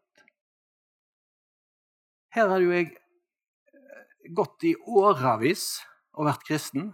Her 2.32 2.48
hadde 2.48 2.66
jo 2.66 2.74
jeg 2.74 4.34
gått 4.38 4.64
i 4.70 4.76
årevis 4.88 5.82
og 6.16 6.30
vært 6.30 6.46
kristen. 6.48 6.92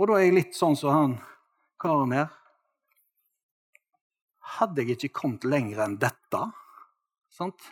Og 0.00 0.08
da 0.08 0.16
er 0.16 0.30
jeg 0.30 0.36
litt 0.38 0.56
sånn 0.56 0.78
som 0.80 0.94
han 0.96 1.14
karen 1.80 2.14
her. 2.16 2.30
Hadde 4.56 4.80
jeg 4.80 4.96
ikke 4.96 5.18
kommet 5.20 5.44
lenger 5.44 5.82
enn 5.84 5.98
dette 6.00 6.40
sant? 7.36 7.68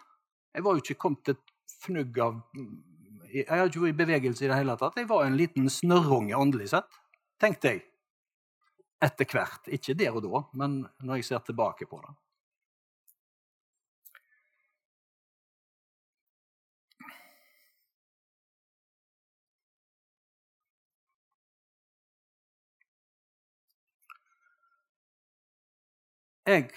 Jeg 0.52 0.64
var 0.66 0.76
jo 0.76 0.84
ikke 0.84 0.98
kommet 1.00 1.24
til 1.24 1.38
et 1.38 1.54
fnugg 1.78 2.20
av 2.20 2.36
Jeg 3.32 3.48
hadde 3.48 3.70
ikke 3.70 3.84
vært 3.86 3.94
i 3.94 4.00
bevegelse 4.02 4.44
i 4.44 4.50
det 4.50 4.58
hele 4.60 4.76
tatt. 4.80 5.00
Jeg 5.00 5.08
var 5.08 5.24
en 5.24 5.40
liten 5.40 5.72
snørrunge 5.72 6.36
åndelig 6.36 6.70
sett, 6.74 7.00
tenkte 7.40 7.72
jeg. 7.72 7.82
Etter 9.04 9.28
hvert. 9.32 9.68
Ikke 9.72 9.96
der 9.96 10.16
og 10.16 10.24
da, 10.24 10.44
men 10.60 10.82
når 11.00 11.20
jeg 11.20 11.28
ser 11.30 11.44
tilbake 11.48 11.88
på 11.88 12.00
det. 12.04 12.12
Jeg 26.48 26.70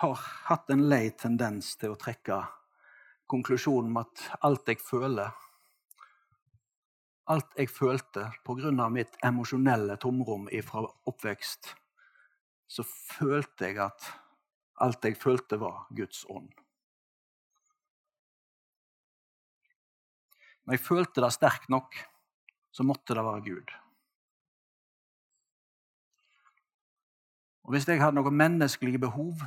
har 0.00 0.20
hatt 0.48 0.70
en 0.72 0.86
lei 0.88 1.10
tendens 1.12 1.74
til 1.76 1.92
å 1.92 1.96
trekke 2.00 2.38
konklusjonen 3.28 3.90
med 3.92 4.06
at 4.06 4.38
alt 4.48 4.70
jeg 4.72 4.80
føler 4.80 5.34
Alt 7.34 7.52
jeg 7.60 7.68
følte 7.68 8.22
pga. 8.48 8.88
mitt 8.88 9.18
emosjonelle 9.22 9.98
tomrom 10.00 10.48
fra 10.64 10.80
oppvekst, 11.12 11.68
så 12.66 12.82
følte 12.82 13.68
jeg 13.68 13.78
at 13.78 14.08
alt 14.80 15.04
jeg 15.04 15.20
følte, 15.20 15.60
var 15.60 15.84
Guds 15.90 16.24
ånd. 16.24 16.48
Når 20.64 20.74
jeg 20.74 20.86
følte 20.86 21.20
det 21.20 21.32
sterkt 21.36 21.68
nok, 21.68 21.94
så 22.72 22.82
måtte 22.82 23.14
det 23.14 23.24
være 23.28 23.44
Gud. 23.52 23.76
Og 27.64 27.74
Hvis 27.74 27.88
jeg 27.88 28.00
hadde 28.00 28.16
noen 28.16 28.36
menneskelige 28.36 28.98
behov, 28.98 29.42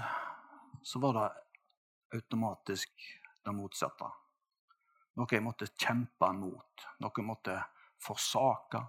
så 0.83 0.99
var 0.99 1.17
det 1.17 1.29
automatisk 2.17 2.91
det 3.45 3.53
motsatte. 3.55 4.09
Noe 5.17 5.29
jeg 5.29 5.43
måtte 5.45 5.69
kjempe 5.77 6.29
mot, 6.33 6.85
noe 7.01 7.17
jeg 7.17 7.25
måtte 7.25 7.57
forsake. 8.01 8.81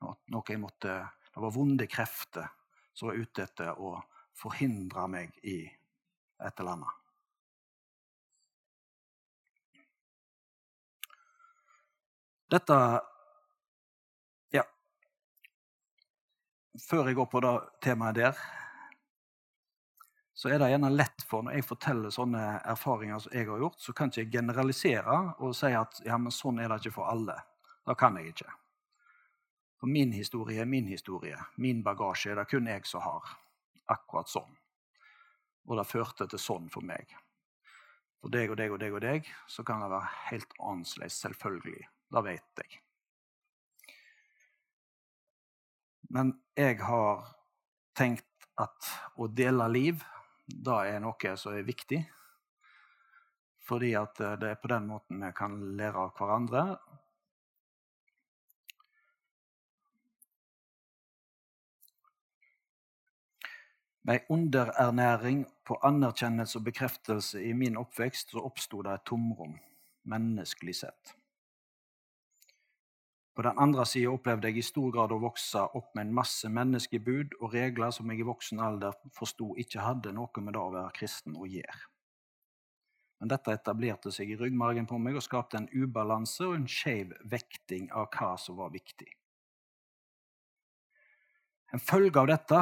Noe 0.00 0.44
jeg 0.48 0.60
måtte, 0.60 0.96
det 1.34 1.42
var 1.44 1.54
vonde 1.54 1.86
krefter 1.88 2.48
som 2.94 3.08
var 3.08 3.20
ute 3.20 3.44
etter 3.46 3.76
å 3.80 3.94
forhindre 4.36 5.06
meg 5.08 5.36
i 5.44 5.62
et 6.40 6.60
eller 6.60 6.78
annet. 6.78 6.96
Dette 12.50 12.76
Ja. 14.52 14.64
Før 16.88 17.06
jeg 17.06 17.14
går 17.14 17.28
på 17.30 17.40
det 17.44 17.52
temaet 17.84 18.18
der, 18.18 18.40
så 20.40 20.48
er 20.48 20.56
det 20.56 20.70
gjerne 20.70 20.88
lett 20.94 21.22
for 21.28 21.44
når 21.44 21.58
jeg 21.58 21.64
forteller 21.68 22.12
sånne 22.14 22.42
erfaringer 22.72 23.18
som 23.20 23.34
jeg 23.36 23.44
har 23.44 23.60
gjort, 23.60 23.74
så 23.76 23.92
kan 23.92 24.08
ikke 24.08 24.22
jeg 24.22 24.30
generalisere 24.38 25.16
og 25.36 25.50
si 25.52 25.68
at 25.76 25.98
ja, 26.06 26.16
men 26.16 26.32
sånn 26.32 26.62
er 26.64 26.70
det 26.72 26.78
ikke 26.80 26.94
for 26.94 27.10
alle. 27.12 27.34
Det 27.84 27.96
kan 28.00 28.14
jeg 28.16 28.30
ikke. 28.30 28.46
For 29.82 29.92
min 29.92 30.14
historie 30.16 30.62
er 30.62 30.70
min 30.70 30.86
historie. 30.88 31.36
Min 31.60 31.82
bagasje 31.84 32.30
er 32.32 32.40
det 32.40 32.46
kun 32.48 32.70
jeg 32.72 32.88
som 32.88 33.04
har. 33.04 33.34
Akkurat 33.92 34.32
sånn. 34.32 34.54
Og 35.68 35.76
det 35.76 35.84
førte 35.90 36.24
til 36.32 36.40
sånn 36.40 36.70
for 36.72 36.88
meg. 36.88 37.12
For 38.24 38.32
deg 38.32 38.54
og 38.54 38.56
deg 38.62 38.72
og 38.72 38.80
deg 38.80 38.96
og 38.96 39.04
deg 39.04 39.28
så 39.44 39.64
kan 39.68 39.84
det 39.84 39.90
være 39.92 40.08
helt 40.30 40.56
annerledes, 40.56 41.18
selvfølgelig. 41.20 41.82
Det 42.16 42.22
vet 42.24 42.62
jeg. 42.62 42.80
Men 46.16 46.32
jeg 46.56 46.80
har 46.80 47.28
tenkt 47.92 48.48
at 48.56 48.88
å 49.20 49.28
dele 49.28 49.68
liv 49.68 50.00
det 50.50 50.78
er 50.90 51.02
noe 51.02 51.36
som 51.38 51.54
er 51.54 51.66
viktig. 51.66 52.00
Fordi 53.70 53.92
at 53.98 54.20
eh, 54.20 54.38
det 54.40 54.50
er 54.50 54.62
på 54.62 54.70
den 54.72 54.88
måten 54.90 55.22
vi 55.22 55.30
kan 55.36 55.60
lære 55.78 56.06
av 56.06 56.16
hverandre. 56.18 56.64
Med 64.08 64.26
underernæring 64.32 65.44
på 65.68 65.76
anerkjennelse 65.86 66.58
og 66.58 66.66
bekreftelse 66.66 67.42
i 67.44 67.52
min 67.52 67.76
oppvekst 67.78 68.32
så 68.32 68.42
oppsto 68.42 68.80
det 68.82 68.96
et 68.96 69.06
tomrom, 69.06 69.58
menneskelig 70.08 70.78
sett. 70.80 71.19
På 73.40 73.44
den 73.44 73.58
andre 73.58 73.86
sida 73.88 74.10
opplevde 74.12 74.50
jeg 74.50 74.58
i 74.60 74.62
stor 74.68 74.90
grad 74.92 75.14
å 75.14 75.16
vokse 75.22 75.62
opp 75.78 75.94
med 75.96 76.02
en 76.02 76.10
masse 76.18 76.48
menneskebud 76.52 77.38
og 77.38 77.54
regler 77.54 77.88
som 77.96 78.10
jeg 78.12 78.20
i 78.20 78.24
voksen 78.28 78.58
alder 78.60 78.98
forsto 79.16 79.54
ikke 79.62 79.80
hadde 79.80 80.10
noe 80.12 80.42
med 80.44 80.52
det 80.52 80.60
å 80.60 80.72
være 80.74 80.90
kristen 80.98 81.38
å 81.40 81.46
gjøre. 81.48 81.78
Men 83.16 83.30
dette 83.32 83.54
etablerte 83.56 84.12
seg 84.12 84.34
i 84.34 84.36
ryggmargen 84.36 84.84
på 84.90 84.98
meg 85.00 85.16
og 85.16 85.24
skapte 85.24 85.56
en 85.56 85.70
ubalanse 85.72 86.44
og 86.44 86.58
en 86.58 86.66
skeiv 86.68 87.14
vekting 87.32 87.86
av 87.96 88.10
hva 88.12 88.34
som 88.36 88.58
var 88.58 88.74
viktig. 88.74 89.08
En 91.72 91.80
følge 91.80 92.20
av 92.20 92.28
dette 92.28 92.58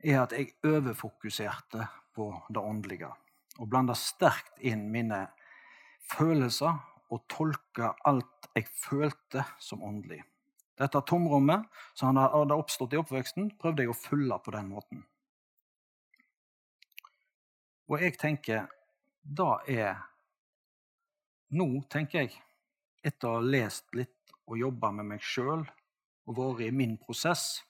er 0.00 0.22
at 0.22 0.32
jeg 0.32 0.54
overfokuserte 0.64 1.90
på 2.16 2.30
det 2.48 2.64
åndelige 2.72 3.12
og 3.58 3.68
blanda 3.68 3.92
sterkt 4.00 4.64
inn 4.64 4.88
mine 4.96 5.26
følelser 6.14 6.80
og 7.12 7.24
tolke 7.30 7.92
alt 8.08 8.48
jeg 8.56 8.68
følte, 8.72 9.44
som 9.60 9.82
åndelig. 9.84 10.22
Dette 10.80 11.02
tomrommet 11.06 11.66
som 11.94 12.16
hadde 12.16 12.56
oppstått 12.56 12.94
i 12.96 13.00
oppveksten, 13.00 13.50
prøvde 13.60 13.84
jeg 13.84 13.92
å 13.92 13.98
fylle 13.98 14.38
på 14.42 14.54
den 14.54 14.70
måten. 14.72 15.04
Og 17.92 18.00
jeg 18.00 18.16
tenker 18.20 18.70
da 19.22 19.58
er 19.68 20.00
Nå, 21.52 21.66
tenker 21.92 22.22
jeg, 22.22 22.38
etter 23.04 23.28
å 23.28 23.34
ha 23.36 23.40
lest 23.44 23.90
litt 23.92 24.32
og 24.48 24.56
jobba 24.56 24.88
med 24.96 25.10
meg 25.10 25.20
sjøl 25.20 25.66
og 26.24 26.38
vært 26.38 26.62
i 26.64 26.70
min 26.72 26.94
prosess, 26.96 27.60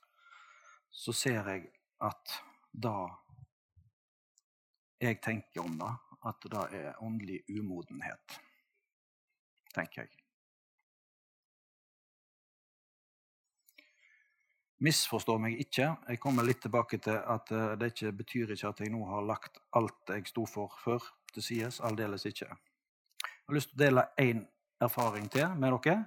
så 0.95 1.11
ser 1.11 1.51
jeg 1.51 1.65
at 1.99 2.37
da 2.71 2.95
jeg 5.03 5.19
tenker 5.25 5.65
om 5.65 5.75
det, 5.81 5.91
at 6.31 6.47
det 6.55 6.65
er 6.79 7.03
åndelig 7.03 7.41
umodenhet. 7.51 8.39
Tenker 9.73 10.05
jeg. 10.05 10.23
Misforstå 14.83 15.37
meg 15.39 15.61
ikke. 15.63 15.93
Jeg 16.11 16.19
kommer 16.19 16.43
litt 16.43 16.65
tilbake 16.65 16.99
til 17.03 17.15
at 17.15 17.53
eh, 17.55 17.75
det 17.79 17.93
ikke 17.93 18.17
betyr 18.19 18.55
ikke 18.55 18.73
at 18.73 18.81
jeg 18.83 18.91
nå 18.91 19.05
har 19.13 19.23
lagt 19.23 19.61
alt 19.79 20.11
jeg 20.11 20.27
sto 20.27 20.47
for 20.49 20.75
før, 20.83 21.05
til 21.33 21.47
side. 21.47 21.71
Aldeles 21.87 22.27
ikke. 22.27 22.49
Jeg 22.49 23.47
har 23.47 23.57
lyst 23.57 23.71
til 23.71 23.79
å 23.79 23.85
dele 23.85 24.09
én 24.19 24.43
erfaring 24.83 25.31
til 25.31 25.55
med 25.55 25.79
dere. 25.87 26.03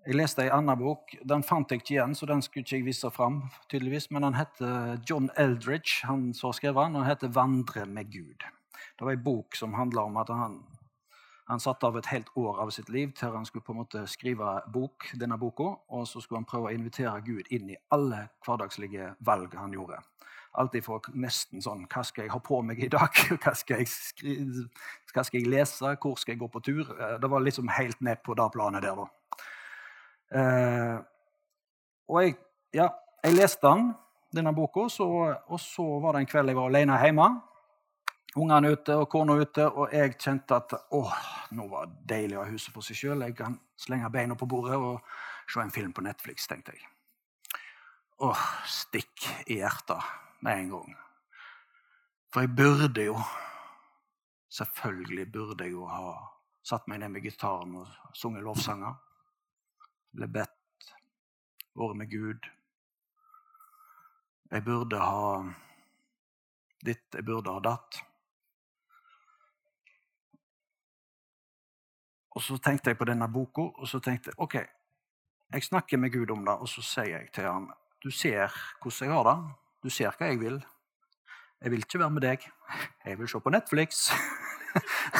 Jeg 0.00 0.16
leste 0.16 0.42
ei 0.42 0.50
annen 0.50 0.78
bok. 0.80 1.12
Den 1.28 1.44
fant 1.46 1.70
jeg 1.70 1.84
ikke 1.84 1.94
igjen, 1.94 2.16
så 2.18 2.26
den 2.26 2.42
skulle 2.42 2.64
ikke 2.64 2.80
jeg 2.80 2.88
vise 2.88 3.10
fram. 3.14 3.42
tydeligvis, 3.70 4.10
Men 4.10 4.22
den 4.22 4.34
heter 4.34 4.98
John 5.08 5.30
Eldridge, 5.36 6.06
han 6.08 6.32
som 6.34 6.48
har 6.48 6.58
skrevet 6.58 6.86
den, 6.86 6.96
og 6.96 7.04
den 7.04 7.10
heter 7.10 7.28
'Vandre 7.28 7.86
med 7.86 8.10
Gud'. 8.10 8.59
Det 8.98 9.06
var 9.06 9.14
ei 9.14 9.24
bok 9.24 9.56
som 9.56 9.74
handla 9.74 10.04
om 10.08 10.16
at 10.20 10.32
han, 10.34 10.60
han 11.50 11.62
satte 11.62 11.86
av 11.86 11.98
et 11.98 12.10
helt 12.12 12.30
år 12.38 12.60
av 12.62 12.70
sitt 12.74 12.88
liv 12.88 13.12
til 13.18 13.34
han 13.34 13.46
skulle 13.48 13.66
på 13.66 13.74
en 13.74 13.82
måte 13.82 14.04
skrive 14.10 14.60
bok, 14.72 15.10
denne 15.20 15.38
boka, 15.38 15.74
og 15.88 16.06
så 16.08 16.22
skulle 16.22 16.42
han 16.42 16.48
prøve 16.48 16.70
å 16.70 16.76
invitere 16.76 17.16
Gud 17.26 17.50
inn 17.50 17.72
i 17.74 17.80
alle 17.94 18.26
hverdagslige 18.46 19.14
valg 19.26 19.56
han 19.58 19.74
gjorde. 19.74 20.00
Alltid 20.58 20.82
for 20.82 21.04
nesten 21.14 21.62
sånn 21.62 21.84
Hva 21.86 22.02
skal 22.02 22.24
jeg 22.24 22.32
ha 22.32 22.40
på 22.42 22.58
meg 22.66 22.80
i 22.82 22.88
dag? 22.90 23.14
Hva 23.42 23.52
skal 23.54 23.84
jeg, 23.84 23.90
skrive, 23.92 24.64
hva 25.14 25.22
skal 25.22 25.38
jeg 25.38 25.50
lese? 25.50 25.92
Hvor 26.02 26.16
skal 26.18 26.34
jeg 26.34 26.40
gå 26.40 26.48
på 26.50 26.62
tur? 26.66 26.90
Det 27.22 27.30
var 27.30 27.44
liksom 27.44 27.70
helt 27.70 28.00
ned 28.02 28.18
på 28.26 28.34
det 28.34 28.48
planet 28.56 28.82
der, 28.82 28.98
da. 28.98 29.06
Eh, 30.30 30.96
og 32.10 32.22
jeg, 32.22 32.34
ja, 32.74 32.88
jeg 33.22 33.36
leste 33.36 33.66
den, 33.66 33.92
denne 34.34 34.52
boka, 34.54 34.86
og 34.86 35.60
så 35.62 35.86
var 36.02 36.14
det 36.14 36.24
en 36.24 36.30
kveld 36.30 36.50
jeg 36.50 36.58
var 36.58 36.70
alene 36.70 36.98
hjemme. 37.02 37.28
Ungene 38.38 38.70
ute 38.70 38.94
og 38.94 39.08
kona 39.10 39.34
ute, 39.40 39.64
og 39.66 39.90
jeg 39.90 40.14
kjente 40.14 40.54
at 40.54 40.76
å, 40.94 41.02
nå 41.56 41.66
var 41.70 41.88
det 41.90 42.06
deilig 42.12 42.38
å 42.38 42.44
ha 42.44 42.52
huset 42.52 42.74
for 42.74 42.86
seg 42.86 42.98
sjøl. 43.00 43.24
Jeg 43.26 43.34
kan 43.40 43.56
slenge 43.80 44.10
beina 44.14 44.36
på 44.38 44.46
bordet 44.50 44.78
og 44.78 45.00
se 45.50 45.62
en 45.64 45.74
film 45.74 45.90
på 45.96 46.04
Netflix, 46.06 46.46
tenkte 46.46 46.76
jeg. 46.76 46.86
Åh, 48.22 48.42
stikk 48.70 49.26
i 49.50 49.58
hjertet 49.58 50.04
med 50.46 50.62
en 50.62 50.74
gang. 50.76 50.98
For 52.30 52.46
jeg 52.46 52.54
burde 52.54 53.06
jo 53.10 53.20
Selvfølgelig 54.50 55.28
burde 55.30 55.62
jeg 55.62 55.76
jo 55.76 55.84
ha 55.86 56.08
satt 56.66 56.88
meg 56.90 56.98
ned 56.98 57.12
med 57.14 57.22
gitaren 57.22 57.76
og 57.78 58.16
sunget 58.18 58.42
lovsanger 58.42 58.96
ble 60.18 60.26
bedt, 60.26 60.88
vært 61.78 61.98
med 62.00 62.10
Gud. 62.10 62.48
Jeg 64.50 64.64
burde 64.66 64.98
ha 64.98 65.28
ditt, 66.82 67.06
jeg 67.14 67.26
burde 67.28 67.54
ha 67.54 67.62
datt. 67.62 68.00
Og 72.36 72.42
så 72.42 72.58
tenkte 72.62 72.90
jeg 72.90 72.98
på 72.98 73.08
denne 73.08 73.28
boka, 73.32 73.68
og 73.74 73.88
så 73.88 73.98
tenkte 73.98 74.30
jeg 74.30 74.38
OK, 74.38 74.56
jeg 75.52 75.62
snakker 75.66 75.98
med 75.98 76.12
Gud 76.12 76.30
om 76.30 76.44
det, 76.46 76.54
og 76.54 76.68
så 76.70 76.82
sier 76.82 77.16
jeg 77.16 77.32
til 77.34 77.48
ham 77.48 77.70
Du 78.02 78.10
ser 78.10 78.52
hvordan 78.80 79.08
jeg 79.08 79.16
har 79.16 79.24
det. 79.26 79.38
Du 79.82 79.90
ser 79.90 80.14
hva 80.16 80.26
jeg 80.30 80.38
vil. 80.40 80.60
Jeg 81.60 81.70
vil 81.70 81.82
ikke 81.84 81.98
være 81.98 82.10
med 82.10 82.22
deg. 82.22 82.46
Jeg 83.04 83.18
vil 83.18 83.28
se 83.28 83.40
på 83.40 83.50
Netflix. 83.50 84.06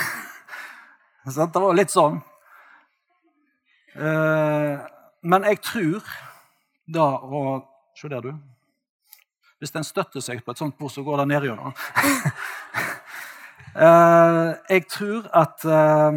så 1.35 1.47
det 1.47 1.63
var 1.63 1.77
litt 1.77 1.93
sånn. 1.93 2.23
Eh, 3.97 4.87
men 5.21 5.45
jeg 5.51 5.61
tror 5.67 6.07
da 6.89 7.11
å 7.21 7.43
Se 8.01 8.09
der, 8.09 8.21
du. 8.25 8.33
Hvis 9.59 9.75
den 9.75 9.85
støtter 9.85 10.23
seg 10.25 10.39
på 10.41 10.55
et 10.55 10.61
sånt 10.63 10.79
bord, 10.79 10.89
så 10.95 11.03
går 11.05 11.21
det 11.21 11.27
ned 11.35 11.51
gjennom. 11.51 11.75
Eh, 13.71 14.49
jeg 14.67 14.83
tror 14.91 15.29
at 15.31 15.63
eh, 15.63 16.17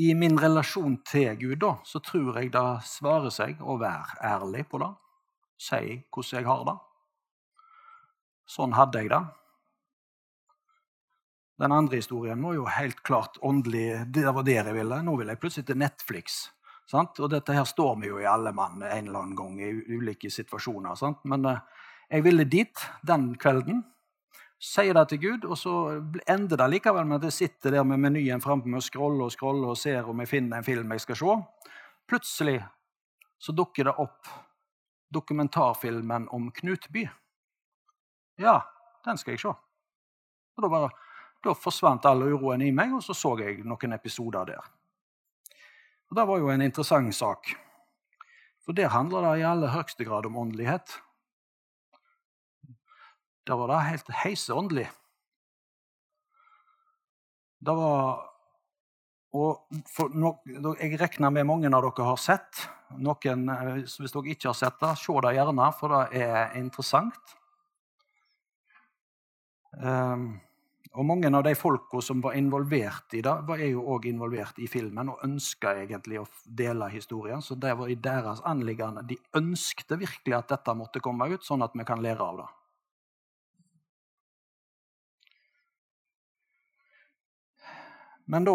i 0.00 0.14
min 0.16 0.38
relasjon 0.40 0.96
til 1.04 1.34
Gud, 1.40 1.58
da, 1.60 1.74
så 1.84 2.00
tror 2.00 2.38
jeg 2.40 2.52
det 2.54 2.68
svarer 2.88 3.32
seg 3.34 3.60
å 3.60 3.76
være 3.80 4.16
ærlig 4.24 4.64
på 4.70 4.80
det. 4.80 4.88
Si 5.60 5.82
hvordan 6.08 6.38
jeg 6.38 6.48
har 6.48 6.62
det. 6.68 6.76
Sånn 8.48 8.72
hadde 8.74 9.02
jeg 9.02 9.12
det. 9.12 9.20
Den 11.60 11.74
andre 11.76 12.00
historien 12.00 12.40
var 12.40 12.56
jo 12.56 12.64
helt 12.72 13.02
klart 13.04 13.36
åndelig. 13.44 14.06
Det 14.08 14.24
var 14.24 14.46
der 14.46 14.70
jeg 14.70 14.78
ville. 14.78 15.02
Nå 15.04 15.18
vil 15.20 15.28
jeg 15.28 15.40
plutselig 15.42 15.68
til 15.68 15.80
Netflix. 15.82 16.38
Sant? 16.88 17.20
Og 17.20 17.28
dette 17.34 17.52
her 17.52 17.68
står 17.68 17.98
vi 18.00 18.08
jo 18.08 18.22
i 18.22 18.28
alle 18.28 18.54
mann 18.56 18.80
en 18.80 19.10
eller 19.10 19.20
annen 19.20 19.36
gang 19.36 19.60
i 19.60 19.68
ulike 19.92 20.32
situasjoner. 20.32 20.96
Sant? 20.96 21.20
Men 21.28 21.44
uh, 21.44 21.60
jeg 22.08 22.24
ville 22.24 22.48
dit 22.48 22.86
den 23.06 23.34
kvelden. 23.38 23.84
Sier 24.60 24.92
det 24.92 25.06
til 25.08 25.20
Gud, 25.22 25.44
og 25.48 25.56
så 25.56 25.74
ender 26.28 26.58
det 26.60 26.66
likevel 26.68 27.06
med 27.08 27.22
at 27.22 27.30
jeg 27.30 27.36
sitter 27.36 27.72
der 27.72 27.84
med 27.84 28.02
menyen 28.02 28.42
framme 28.44 28.76
og 28.76 28.84
scroller 28.84 29.30
og 29.30 29.32
scroller 29.32 29.72
og 29.72 29.78
ser 29.80 30.08
om 30.08 30.20
jeg 30.20 30.28
finner 30.28 30.60
en 30.60 30.66
film 30.66 30.92
jeg 30.92 31.04
skal 31.06 31.16
se. 31.16 31.36
Plutselig 32.10 32.58
så 33.40 33.54
dukker 33.56 33.88
det 33.88 33.96
opp 33.96 34.28
dokumentarfilmen 35.08 36.28
om 36.28 36.50
Knutby. 36.52 37.06
Ja, 38.36 38.60
den 39.04 39.16
skal 39.18 39.32
jeg 39.32 39.40
se. 39.46 39.54
Og 40.56 40.64
da 40.64 40.68
bare 40.68 40.92
da 41.40 41.54
forsvant 41.56 42.04
all 42.04 42.26
uroen 42.28 42.60
i 42.60 42.72
meg, 42.72 42.92
og 42.92 43.02
så 43.04 43.16
så 43.16 43.32
jeg 43.40 43.62
noen 43.64 43.96
episoder 43.96 44.52
der. 44.52 44.70
Og 46.10 46.16
Det 46.16 46.26
var 46.28 46.38
jo 46.38 46.50
en 46.52 46.62
interessant 46.62 47.14
sak. 47.14 47.54
For 48.60 48.76
der 48.76 48.92
handler 48.92 49.24
det 49.24 49.40
i 49.40 49.46
aller 49.48 49.72
høyeste 49.72 50.04
grad 50.04 50.26
om 50.26 50.36
åndelighet. 50.36 51.00
Der 53.46 53.56
var 53.56 53.70
det 53.72 53.84
helt 53.88 54.10
heiseåndelig. 54.24 54.88
Det 57.60 57.76
var 57.76 58.30
og 59.30 59.66
no, 60.18 60.34
Jeg 60.80 60.98
regner 60.98 61.30
med 61.30 61.46
mange 61.46 61.70
av 61.70 61.84
dere 61.84 62.06
har 62.08 62.18
sett. 62.18 62.64
Noen, 62.98 63.48
eh, 63.48 63.82
hvis 63.86 64.14
dere 64.14 64.32
ikke 64.32 64.50
har 64.50 64.58
sett 64.58 64.80
det, 64.82 64.96
se 64.98 65.14
det 65.22 65.34
gjerne, 65.36 65.72
for 65.78 65.94
det 65.94 66.22
er 66.24 66.56
interessant. 66.58 67.36
Um, 69.78 70.40
og 70.98 71.06
Mange 71.06 71.30
av 71.30 71.44
de 71.46 71.54
folka 71.54 72.00
som 72.02 72.18
var 72.20 72.34
involvert 72.34 73.14
i 73.14 73.22
det, 73.22 73.36
var 73.46 73.62
jo 73.62 73.84
òg 73.94 74.08
involvert 74.10 74.58
i 74.58 74.66
filmen 74.66 75.12
og 75.12 75.22
ønska 75.22 75.76
egentlig 75.84 76.18
å 76.18 76.26
dele 76.44 76.88
historien. 76.90 77.38
Så 77.38 77.54
det 77.54 77.76
var 77.78 77.86
i 77.86 77.94
deres 77.94 78.42
anliggende. 78.42 79.06
De 79.06 79.14
ønskte 79.38 80.00
virkelig 80.00 80.34
at 80.34 80.50
dette 80.50 80.74
måtte 80.74 81.02
komme 81.04 81.30
ut, 81.30 81.46
sånn 81.46 81.62
at 81.62 81.78
vi 81.78 81.86
kan 81.86 82.02
lære 82.02 82.26
av 82.26 82.42
det. 82.42 82.48
Men 88.30 88.44
da 88.46 88.52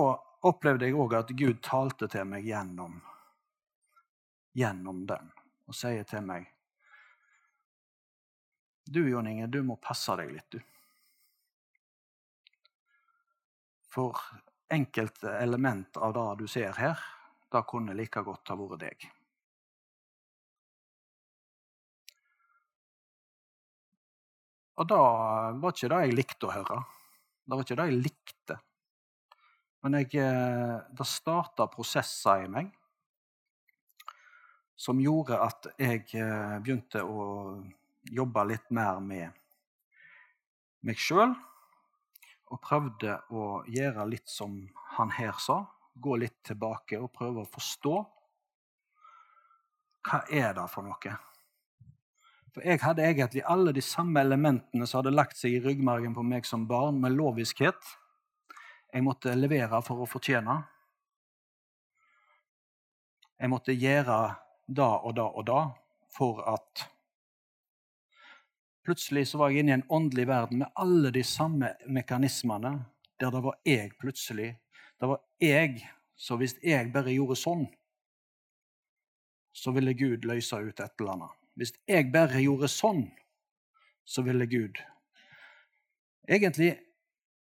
opplevde 0.48 0.88
jeg 0.88 0.96
òg 0.96 1.14
at 1.18 1.32
Gud 1.36 1.58
talte 1.66 2.08
til 2.08 2.24
meg 2.32 2.46
gjennom, 2.48 2.94
gjennom 4.56 5.02
den 5.10 5.32
og 5.68 5.76
sier 5.76 6.06
til 6.08 6.24
meg 6.24 6.46
Du, 8.86 9.02
Jon 9.10 9.28
Inge, 9.28 9.50
du 9.52 9.58
må 9.66 9.76
passe 9.82 10.14
deg 10.16 10.30
litt, 10.32 10.56
du. 10.56 10.62
For 13.90 14.22
enkelte 14.72 15.34
element 15.42 15.98
av 15.98 16.14
det 16.14 16.26
du 16.40 16.46
ser 16.48 16.78
her, 16.78 17.02
det 17.52 17.64
kunne 17.68 17.96
like 17.98 18.22
godt 18.28 18.54
ha 18.54 18.58
vært 18.60 18.84
deg. 18.84 19.08
Og 24.76 24.88
det 24.94 25.02
var 25.02 25.74
ikke 25.74 25.92
det 25.92 26.02
jeg 26.06 26.16
likte 26.22 26.48
å 26.48 26.54
høre. 26.54 26.80
Det 27.44 27.58
var 27.58 27.66
ikke 27.66 27.80
det 27.82 27.90
jeg 27.90 28.02
likte. 28.06 28.60
Men 29.86 30.00
jeg, 30.00 30.16
eh, 30.18 30.80
det 30.98 31.06
starta 31.06 31.68
prosesser 31.70 32.48
i 32.48 32.50
meg 32.50 32.72
som 34.76 34.98
gjorde 34.98 35.38
at 35.38 35.68
jeg 35.78 36.08
eh, 36.18 36.56
begynte 36.58 37.04
å 37.06 37.26
jobbe 38.10 38.46
litt 38.50 38.72
mer 38.74 38.98
med 38.98 39.30
meg 40.86 40.98
sjøl. 40.98 41.36
Og 42.50 42.62
prøvde 42.66 43.20
å 43.30 43.62
gjøre 43.70 44.08
litt 44.10 44.30
som 44.30 44.58
han 44.98 45.14
her 45.14 45.38
sa. 45.42 45.60
Gå 45.94 46.18
litt 46.18 46.40
tilbake 46.50 46.98
og 47.02 47.14
prøve 47.14 47.44
å 47.44 47.50
forstå. 47.50 47.96
Hva 50.06 50.24
er 50.34 50.58
det 50.58 50.66
for 50.74 50.86
noe? 50.86 51.14
For 52.56 52.66
jeg 52.66 52.82
hadde 52.82 53.06
egentlig 53.06 53.46
alle 53.46 53.74
de 53.76 53.86
samme 53.86 54.26
elementene 54.26 54.90
som 54.90 55.04
hadde 55.04 55.14
lagt 55.14 55.38
seg 55.38 55.60
i 55.60 55.62
ryggmargen 55.62 56.18
på 56.18 56.26
meg 56.26 56.50
som 56.50 56.66
barn, 56.70 56.98
med 57.02 57.14
loviskhet. 57.14 57.94
Jeg 58.96 59.04
måtte 59.04 59.34
levere 59.36 59.82
for 59.84 60.06
å 60.06 60.08
fortjene. 60.08 60.54
Jeg 63.36 63.52
måtte 63.52 63.74
gjøre 63.76 64.20
da 64.72 64.92
og 65.04 65.18
da 65.18 65.26
og 65.36 65.44
da 65.50 65.64
for 66.16 66.40
at 66.48 66.86
Plutselig 68.86 69.24
så 69.32 69.40
var 69.42 69.50
jeg 69.50 69.64
inne 69.64 69.72
i 69.72 69.76
en 69.80 69.88
åndelig 69.98 70.28
verden 70.30 70.60
med 70.62 70.78
alle 70.78 71.10
de 71.10 71.24
samme 71.26 71.72
mekanismene, 71.90 72.72
der 73.18 73.32
det 73.34 73.42
var 73.42 73.56
jeg 73.66 73.96
plutselig. 73.98 74.52
Det 75.02 75.10
var 75.10 75.24
jeg. 75.42 75.80
Så 76.16 76.38
hvis 76.38 76.54
jeg 76.62 76.92
bare 76.94 77.16
gjorde 77.16 77.36
sånn, 77.40 77.64
så 79.58 79.74
ville 79.74 79.96
Gud 79.98 80.28
løse 80.30 80.62
ut 80.62 80.80
et 80.80 81.02
eller 81.02 81.16
annet. 81.16 81.34
Hvis 81.58 81.74
jeg 81.90 82.12
bare 82.14 82.44
gjorde 82.44 82.70
sånn, 82.70 83.08
så 84.06 84.22
ville 84.22 84.46
Gud 84.46 84.78
Egentlig 86.30 86.72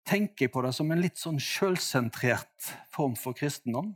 tenker 0.07 0.47
jeg 0.47 0.53
på 0.53 0.63
det 0.65 0.73
som 0.75 0.91
en 0.91 1.01
litt 1.01 1.19
sånn 1.19 1.39
sjølsentrert 1.41 2.71
form 2.93 3.15
for 3.19 3.37
kristendom. 3.37 3.93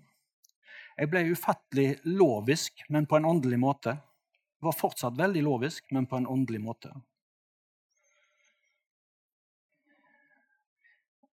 Jeg 0.96 1.12
ble 1.12 1.26
ufattelig 1.34 1.89
lovisk, 2.08 2.86
men 2.89 3.08
på 3.10 3.18
en 3.20 3.28
åndelig 3.28 3.60
måte. 3.60 3.98
Jeg 4.56 4.70
var 4.70 4.78
fortsatt 4.78 5.18
veldig 5.20 5.44
lovisk, 5.44 5.84
men 5.91 6.08
på 6.08 6.22
en 6.22 6.30
åndelig 6.32 6.62
måte. 6.63 6.94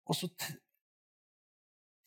Og 0.10 0.18
så 0.18 0.30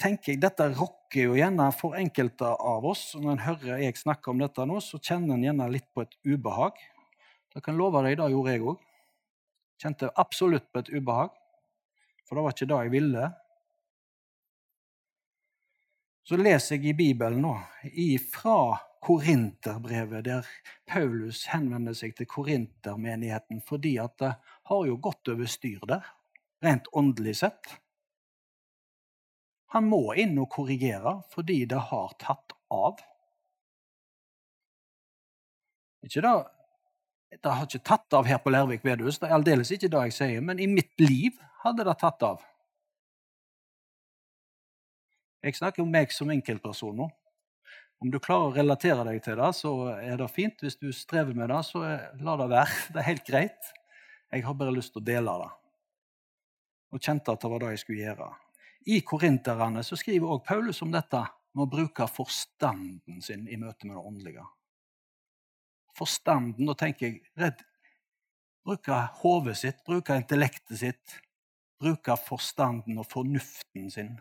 tenker 0.02 0.32
jeg 0.32 0.40
dette 0.42 0.66
rokker 0.74 1.28
jo 1.28 1.36
gjerne 1.38 1.68
for 1.76 1.94
enkelte 1.98 2.48
av 2.56 2.88
oss. 2.88 3.12
og 3.14 3.26
Når 3.26 3.34
en 3.34 3.44
hører 3.46 3.84
jeg 3.84 4.00
snakke 4.00 4.32
om 4.32 4.40
dette 4.42 4.66
nå, 4.66 4.80
så 4.82 4.98
kjenner 4.98 5.36
en 5.36 5.44
gjerne 5.46 5.68
litt 5.70 5.86
på 5.94 6.06
et 6.06 6.16
ubehag. 6.26 6.80
Det 7.52 7.62
kan 7.62 7.76
love 7.78 8.02
deg, 8.02 8.16
det 8.18 8.32
gjorde 8.32 8.56
jeg 8.56 8.64
òg. 8.72 8.82
Kjente 9.82 10.10
absolutt 10.18 10.66
på 10.72 10.82
et 10.82 10.90
ubehag. 10.96 11.36
For 12.32 12.38
det 12.38 12.42
var 12.42 12.54
ikke 12.54 12.66
det 12.70 12.76
jeg 12.80 12.90
ville. 12.94 13.22
Så 16.24 16.36
leser 16.40 16.78
jeg 16.78 16.86
i 16.88 16.94
Bibelen 16.96 17.42
nå, 17.44 17.50
fra 18.32 18.54
Korinterbrevet, 19.04 20.24
der 20.24 20.48
Paulus 20.88 21.42
henvender 21.52 21.92
seg 21.92 22.14
til 22.16 22.30
korintermenigheten 22.32 23.60
fordi 23.68 23.98
at 24.00 24.16
det 24.24 24.32
har 24.70 24.88
jo 24.88 24.96
gått 25.04 25.28
over 25.28 25.52
styr 25.58 25.84
der, 25.92 26.08
rent 26.64 26.88
åndelig 26.96 27.36
sett. 27.42 27.74
Han 29.76 29.92
må 29.92 30.00
inn 30.16 30.32
og 30.40 30.48
korrigere 30.56 31.18
fordi 31.36 31.66
det 31.68 31.84
har 31.92 32.16
tatt 32.16 32.56
av. 32.72 32.96
Ikke 36.08 36.24
da, 36.24 36.36
Det 37.28 37.58
har 37.60 37.68
ikke 37.68 37.84
tatt 37.84 38.12
av 38.16 38.24
her 38.24 38.40
på 38.40 38.56
Lærvik 38.56 38.88
bedehus, 38.88 39.20
det 39.20 39.28
er 39.28 39.36
aldeles 39.36 39.76
ikke 39.76 39.92
det 39.92 40.08
jeg 40.08 40.20
sier, 40.22 40.40
men 40.40 40.56
i 40.56 40.72
mitt 40.80 40.96
liv 40.96 41.36
hadde 41.62 41.86
det 41.86 41.94
tatt 42.00 42.24
av. 42.26 42.42
Jeg 45.42 45.58
snakker 45.58 45.82
om 45.82 45.90
meg 45.90 46.12
som 46.14 46.30
enkeltperson 46.30 46.96
nå. 47.00 47.08
Om 48.02 48.10
du 48.10 48.18
klarer 48.22 48.50
å 48.50 48.54
relatere 48.54 49.04
deg 49.06 49.20
til 49.22 49.38
det, 49.38 49.50
så 49.54 49.72
er 49.94 50.18
det 50.18 50.30
fint. 50.34 50.62
Hvis 50.62 50.78
du 50.78 50.88
strever 50.94 51.34
med 51.38 51.50
det, 51.50 51.60
så 51.66 51.82
la 51.82 52.36
det 52.38 52.48
være. 52.50 52.78
Det 52.94 53.02
er 53.02 53.08
helt 53.10 53.26
greit. 53.26 53.74
Jeg 54.32 54.46
har 54.46 54.56
bare 54.58 54.74
lyst 54.74 54.94
til 54.94 55.02
å 55.02 55.06
dele 55.06 55.34
det. 55.42 55.50
Og 56.92 57.02
kjente 57.02 57.34
at 57.34 57.42
det 57.42 57.50
var 57.52 57.62
det 57.62 57.74
jeg 57.74 57.82
skulle 57.82 58.06
gjøre. 58.06 58.30
I 58.90 58.98
korinterne 59.06 59.84
så 59.86 59.96
skriver 59.98 60.32
også 60.34 60.46
Paulus 60.48 60.82
om 60.82 60.90
dette 60.92 61.20
med 61.52 61.64
å 61.64 61.70
bruke 61.70 62.08
forstanden 62.10 63.22
sin 63.22 63.44
i 63.46 63.58
møte 63.60 63.86
med 63.86 63.94
det 63.96 64.02
åndelige. 64.02 64.46
Forstanden, 65.98 66.66
da 66.66 66.74
tenker 66.78 67.06
jeg 67.06 67.20
redd, 67.38 67.62
Bruke 68.62 68.94
hodet 69.18 69.56
sitt, 69.58 69.80
bruke 69.82 70.14
intellektet 70.14 70.78
sitt, 70.78 71.14
bruke 71.82 72.16
forstanden 72.26 73.00
og 73.02 73.08
fornuften 73.10 73.90
sin. 73.90 74.14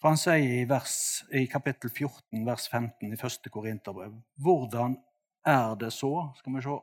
For 0.00 0.12
Han 0.12 0.18
sier 0.18 0.62
i, 0.62 0.64
vers, 0.68 0.94
i 1.30 1.44
kapittel 1.50 1.90
14, 1.90 2.42
vers 2.46 2.68
15 2.68 3.12
i 3.12 3.18
første 3.18 3.50
Korinterbrev 3.50 4.16
Hvordan 4.42 4.96
er 5.46 5.76
det 5.78 5.92
så 5.94 6.32
Skal 6.38 6.56
vi 6.56 6.62
se 6.64 6.74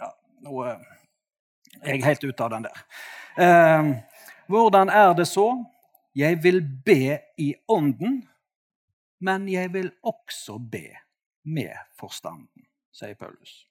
ja, 0.00 0.08
Nå 0.46 0.62
er 0.64 0.78
jeg 1.84 2.04
helt 2.04 2.24
ute 2.24 2.44
av 2.44 2.50
den 2.54 2.64
der. 2.64 2.78
Eh, 3.38 3.90
hvordan 4.48 4.88
er 4.90 5.12
det 5.14 5.28
så? 5.28 5.44
Jeg 6.16 6.40
vil 6.42 6.62
be 6.84 7.18
i 7.38 7.52
ånden, 7.68 8.22
men 9.20 9.48
jeg 9.52 9.72
vil 9.72 9.90
også 10.02 10.56
be 10.58 10.96
med 11.44 11.76
forstanden, 12.00 12.64
sier 12.90 13.14
Paulus. 13.20 13.68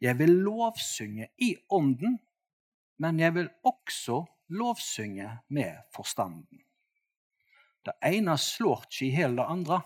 Jeg 0.00 0.18
vil 0.20 0.36
lovsynge 0.44 1.30
i 1.42 1.54
ånden, 1.74 2.18
men 2.98 3.20
jeg 3.22 3.34
vil 3.36 3.48
også 3.66 4.24
lovsynge 4.58 5.30
med 5.54 5.78
forstanden. 5.94 6.64
Det 7.86 7.94
ene 8.04 8.34
slår 8.38 8.84
ikke 8.88 9.06
i 9.06 9.14
hjel 9.14 9.38
det 9.38 9.46
andre. 9.48 9.80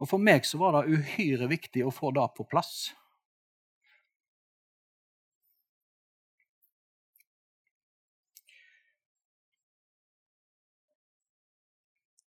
Og 0.00 0.08
For 0.08 0.22
meg 0.22 0.46
så 0.48 0.60
var 0.60 0.78
det 0.78 0.94
uhyre 0.96 1.50
viktig 1.50 1.84
å 1.84 1.92
få 1.92 2.12
det 2.16 2.24
på 2.36 2.46
plass. 2.48 2.92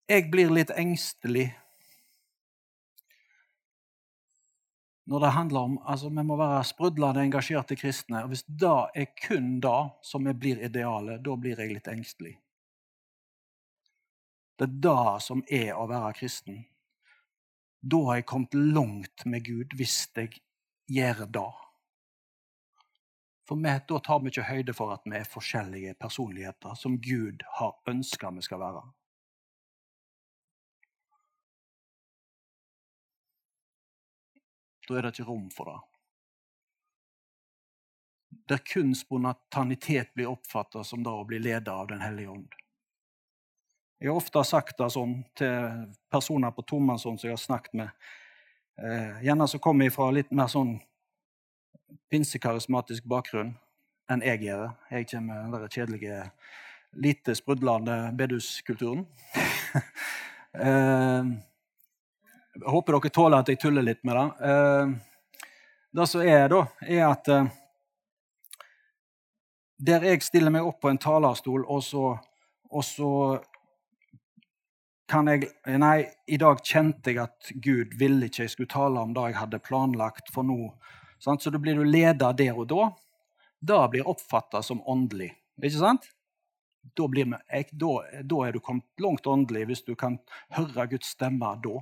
Jeg 0.10 0.26
blir 0.34 0.50
litt 0.50 0.72
engstelig 0.74 1.52
når 5.10 5.20
det 5.20 5.30
handler 5.34 5.60
om 5.60 5.78
altså 5.90 6.10
Vi 6.10 6.24
må 6.24 6.36
være 6.38 6.64
sprudlende 6.64 7.24
engasjerte 7.26 7.76
kristne. 7.76 8.24
og 8.24 8.30
Hvis 8.30 8.44
det 8.44 8.78
er 8.96 9.08
kun 9.28 9.60
det 9.60 9.92
som 10.06 10.24
blir 10.24 10.62
idealet, 10.62 11.24
da 11.26 11.36
blir 11.36 11.58
jeg 11.60 11.74
litt 11.74 11.88
engstelig. 11.88 12.36
Det 14.60 14.68
er 14.68 14.76
det 14.84 15.22
som 15.24 15.42
er 15.50 15.74
å 15.74 15.88
være 15.88 16.14
kristen. 16.14 16.66
Da 17.82 18.04
har 18.06 18.20
jeg 18.20 18.28
kommet 18.28 18.54
langt 18.54 19.26
med 19.26 19.46
Gud, 19.46 19.74
hvis 19.74 20.10
jeg 20.16 20.42
gjør 20.92 21.26
det. 21.26 21.50
For 23.48 23.56
Da 23.58 24.00
tar 24.00 24.20
vi 24.20 24.30
ikke 24.30 24.44
høyde 24.44 24.74
for 24.74 24.94
at 24.94 25.02
vi 25.06 25.16
er 25.18 25.24
forskjellige 25.26 25.94
personligheter 25.94 26.76
som 26.76 27.00
Gud 27.02 27.42
har 27.58 27.80
ønska 27.88 28.30
vi 28.30 28.42
skal 28.42 28.60
være. 28.60 28.84
Da 34.90 34.98
er 34.98 35.06
det 35.06 35.14
ikke 35.14 35.30
rom 35.30 35.50
for 35.54 35.70
det. 35.70 35.80
Der 38.50 38.62
kun 38.66 38.96
spontanitet 38.98 40.16
blir 40.18 40.32
oppfatta 40.32 40.84
som 40.84 41.04
det 41.06 41.14
å 41.14 41.28
bli 41.30 41.38
ledet 41.42 41.70
av 41.70 41.88
Den 41.92 42.02
hellige 42.02 42.34
ånd. 42.34 42.56
Jeg 44.00 44.10
har 44.10 44.18
ofte 44.18 44.42
sagt 44.48 44.78
det 44.80 44.88
sånn 44.96 45.18
til 45.38 45.90
personer 46.10 46.54
på 46.56 46.64
tomannshånd 46.64 47.20
som 47.20 47.28
jeg 47.28 47.36
har 47.36 47.42
snakket 47.42 47.74
med. 47.82 47.90
Eh, 48.80 49.26
gjerne 49.28 49.48
som 49.52 49.60
kommer 49.60 49.90
fra 49.92 50.08
litt 50.16 50.32
mer 50.32 50.48
sånn 50.48 50.78
pinsekarismatisk 52.10 53.04
bakgrunn 53.12 53.52
enn 54.10 54.24
jeg 54.26 54.46
gjør. 54.48 54.70
Jeg 54.90 55.10
kommer 55.12 55.50
med 55.52 55.66
den 55.66 55.74
kjedelige, 55.76 56.22
lite 56.96 57.36
sprudlende 57.38 57.98
beduskulturen. 58.18 59.04
eh, 60.66 61.34
jeg 62.60 62.72
håper 62.74 62.98
dere 62.98 63.14
tåler 63.14 63.40
at 63.40 63.50
jeg 63.52 63.60
tuller 63.62 63.86
litt 63.86 64.02
med 64.08 64.18
det. 64.18 64.50
Eh, 64.50 64.92
det 66.00 66.08
som 66.08 66.22
er, 66.22 66.48
da, 66.52 66.66
er 66.86 67.06
at 67.08 67.30
eh, 67.34 67.52
der 69.80 70.04
jeg 70.10 70.26
stiller 70.26 70.52
meg 70.54 70.68
opp 70.68 70.82
på 70.84 70.92
en 70.92 71.00
talerstol, 71.00 71.64
og 71.64 71.84
så, 71.84 72.12
og 72.70 72.84
så 72.84 73.12
kan 75.10 75.30
jeg 75.32 75.48
Nei, 75.82 76.04
i 76.28 76.38
dag 76.38 76.60
kjente 76.62 77.14
jeg 77.14 77.24
at 77.24 77.52
Gud 77.64 77.96
ville 77.98 78.28
ikke 78.28 78.44
jeg 78.46 78.54
skulle 78.54 78.72
tale 78.72 79.02
om 79.02 79.16
det 79.16 79.32
jeg 79.32 79.40
hadde 79.40 79.62
planlagt 79.66 80.30
for 80.34 80.46
nå. 80.46 80.74
Sant? 81.24 81.42
Så 81.42 81.50
da 81.54 81.62
blir 81.62 81.80
du 81.80 81.88
leder 81.88 82.36
der 82.38 82.58
og 82.58 82.68
da. 82.70 82.90
Det 83.60 83.80
blir 83.92 84.08
oppfatta 84.08 84.62
som 84.64 84.84
åndelig. 84.86 85.32
Ikke 85.60 85.80
sant? 85.80 86.06
Da, 86.96 87.08
blir, 87.12 87.26
da, 87.28 87.90
da 88.24 88.44
er 88.46 88.54
du 88.56 88.62
kommet 88.64 89.02
langt 89.02 89.28
åndelig 89.28 89.66
hvis 89.72 89.84
du 89.88 89.96
kan 90.00 90.20
høre 90.56 90.88
Guds 90.94 91.16
stemme 91.16 91.56
da. 91.64 91.82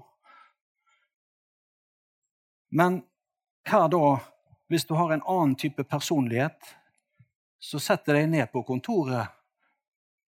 Men 2.69 3.01
hva 3.67 3.87
da 3.91 4.03
hvis 4.67 4.85
du 4.87 4.93
har 4.99 5.13
en 5.13 5.23
annen 5.23 5.55
type 5.55 5.83
personlighet? 5.87 6.59
Så 7.59 7.79
setter 7.79 8.19
deg 8.19 8.29
ned 8.29 8.51
på 8.51 8.63
kontoret 8.67 9.33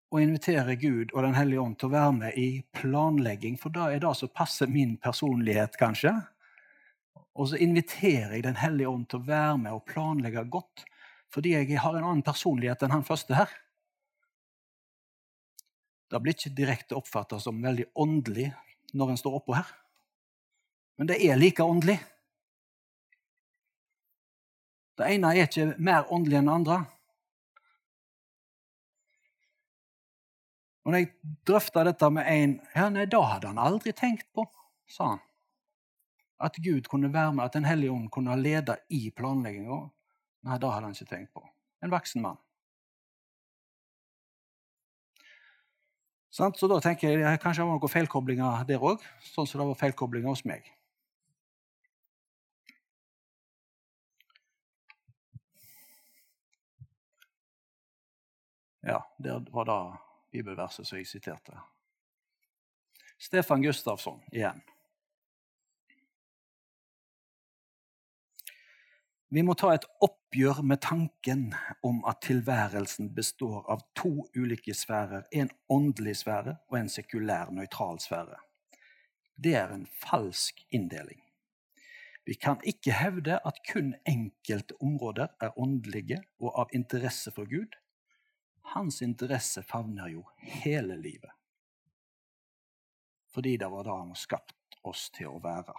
og 0.10 0.22
inviterer 0.24 0.78
Gud 0.82 1.12
og 1.14 1.24
Den 1.24 1.36
hellige 1.38 1.62
ånd 1.62 1.78
til 1.78 1.90
å 1.90 1.94
være 1.94 2.14
med 2.18 2.38
i 2.38 2.62
planlegging, 2.74 3.58
for 3.62 3.74
da 3.74 3.90
er 3.92 4.02
det 4.02 4.14
som 4.18 4.32
passer 4.34 4.70
min 4.72 4.96
personlighet, 4.98 5.78
kanskje. 5.78 6.14
Og 7.38 7.52
så 7.52 7.60
inviterer 7.62 8.38
jeg 8.38 8.46
Den 8.48 8.58
hellige 8.58 8.90
ånd 8.90 9.10
til 9.10 9.22
å 9.22 9.28
være 9.28 9.58
med 9.66 9.76
og 9.76 9.86
planlegge 9.90 10.46
godt, 10.50 10.86
fordi 11.30 11.54
jeg 11.54 11.78
har 11.78 11.98
en 11.98 12.08
annen 12.08 12.26
personlighet 12.26 12.82
enn 12.84 12.96
han 12.96 13.06
første 13.06 13.38
her. 13.38 13.52
Det 16.10 16.22
blir 16.24 16.34
ikke 16.34 16.58
direkte 16.58 16.98
oppfatta 16.98 17.38
som 17.40 17.62
veldig 17.62 17.92
åndelig 17.94 18.50
når 18.98 19.12
en 19.12 19.20
står 19.22 19.36
oppå 19.38 19.54
her. 19.60 19.68
Men 20.98 21.12
det 21.12 21.20
er 21.22 21.38
like 21.38 21.64
åndelig. 21.64 22.00
Det 25.00 25.08
ene 25.08 25.30
er 25.32 25.48
ikke 25.48 25.78
mer 25.80 26.10
åndelig 26.12 26.42
enn 26.42 26.50
det 26.50 26.56
andre. 26.58 26.80
Og 30.84 30.92
når 30.92 31.04
jeg 31.04 31.36
drøfta 31.48 31.86
dette 31.88 32.10
med 32.12 32.28
en 32.28 32.56
ja, 32.74 32.90
nei, 32.92 33.06
da 33.08 33.22
hadde 33.30 33.52
han 33.52 33.62
aldri 33.62 33.94
tenkt 33.96 34.28
på, 34.36 34.44
sa 34.92 35.14
han. 35.14 35.24
At 36.40 36.60
Gud 36.64 36.88
kunne 36.92 37.12
være 37.14 37.34
med, 37.36 37.46
at 37.46 37.56
Den 37.56 37.68
hellige 37.68 37.92
ånd 37.92 38.10
kunne 38.12 38.36
lede 38.40 38.76
i 38.90 39.10
planlegginga. 39.12 39.80
Nei, 40.48 40.58
det 40.60 40.72
hadde 40.72 40.88
han 40.88 40.96
ikke 40.96 41.12
tenkt 41.14 41.34
på. 41.36 41.44
En 41.84 41.92
voksen 41.92 42.24
mann. 42.24 42.40
Så 46.32 46.68
da 46.72 46.80
tenker 46.84 47.20
jeg 47.20 47.40
kanskje 47.42 47.64
det 47.64 47.70
var 47.70 47.80
noen 47.80 47.92
feilkoblinger 47.92 48.68
der 48.70 48.84
òg, 48.86 49.04
sånn 49.32 49.48
som 49.50 49.64
det 49.64 49.72
var 49.72 49.80
feilkoblinger 49.80 50.32
hos 50.32 50.46
meg. 50.48 50.68
Ja, 58.82 59.16
det 59.18 59.46
var 59.52 59.66
da 59.66 59.80
bibelverset 60.32 60.88
som 60.88 60.98
jeg 60.98 61.08
siterte. 61.08 61.58
Stefan 63.20 63.62
Gustafsson 63.62 64.22
igjen. 64.32 64.62
Vi 69.30 69.44
må 69.46 69.54
ta 69.54 69.76
et 69.76 69.86
oppgjør 70.02 70.64
med 70.66 70.80
tanken 70.82 71.50
om 71.86 72.00
at 72.10 72.24
tilværelsen 72.26 73.12
består 73.14 73.68
av 73.70 73.84
to 74.00 74.24
ulike 74.34 74.74
sfærer, 74.74 75.28
en 75.32 75.52
åndelig 75.70 76.16
sfære 76.24 76.56
og 76.72 76.78
en 76.80 76.90
sekulær, 76.90 77.52
nøytral 77.54 78.00
sfære. 78.02 78.40
Det 79.38 79.54
er 79.56 79.76
en 79.76 79.86
falsk 80.02 80.64
inndeling. 80.74 81.22
Vi 82.26 82.40
kan 82.42 82.58
ikke 82.66 82.96
hevde 82.96 83.38
at 83.46 83.62
kun 83.70 83.94
enkelte 84.08 84.74
områder 84.82 85.30
er 85.42 85.60
åndelige 85.60 86.24
og 86.40 86.58
av 86.64 86.74
interesse 86.74 87.32
for 87.36 87.46
Gud, 87.50 87.78
hans 88.62 89.02
interesse 89.02 89.64
favner 89.64 90.08
jo 90.14 90.26
hele 90.40 90.98
livet. 90.98 91.32
Fordi 93.34 93.58
det 93.58 93.70
var 93.70 93.84
det 93.84 93.94
han 93.94 94.12
har 94.14 94.20
skapt 94.20 94.80
oss 94.82 95.10
til 95.14 95.30
å 95.30 95.40
være. 95.44 95.76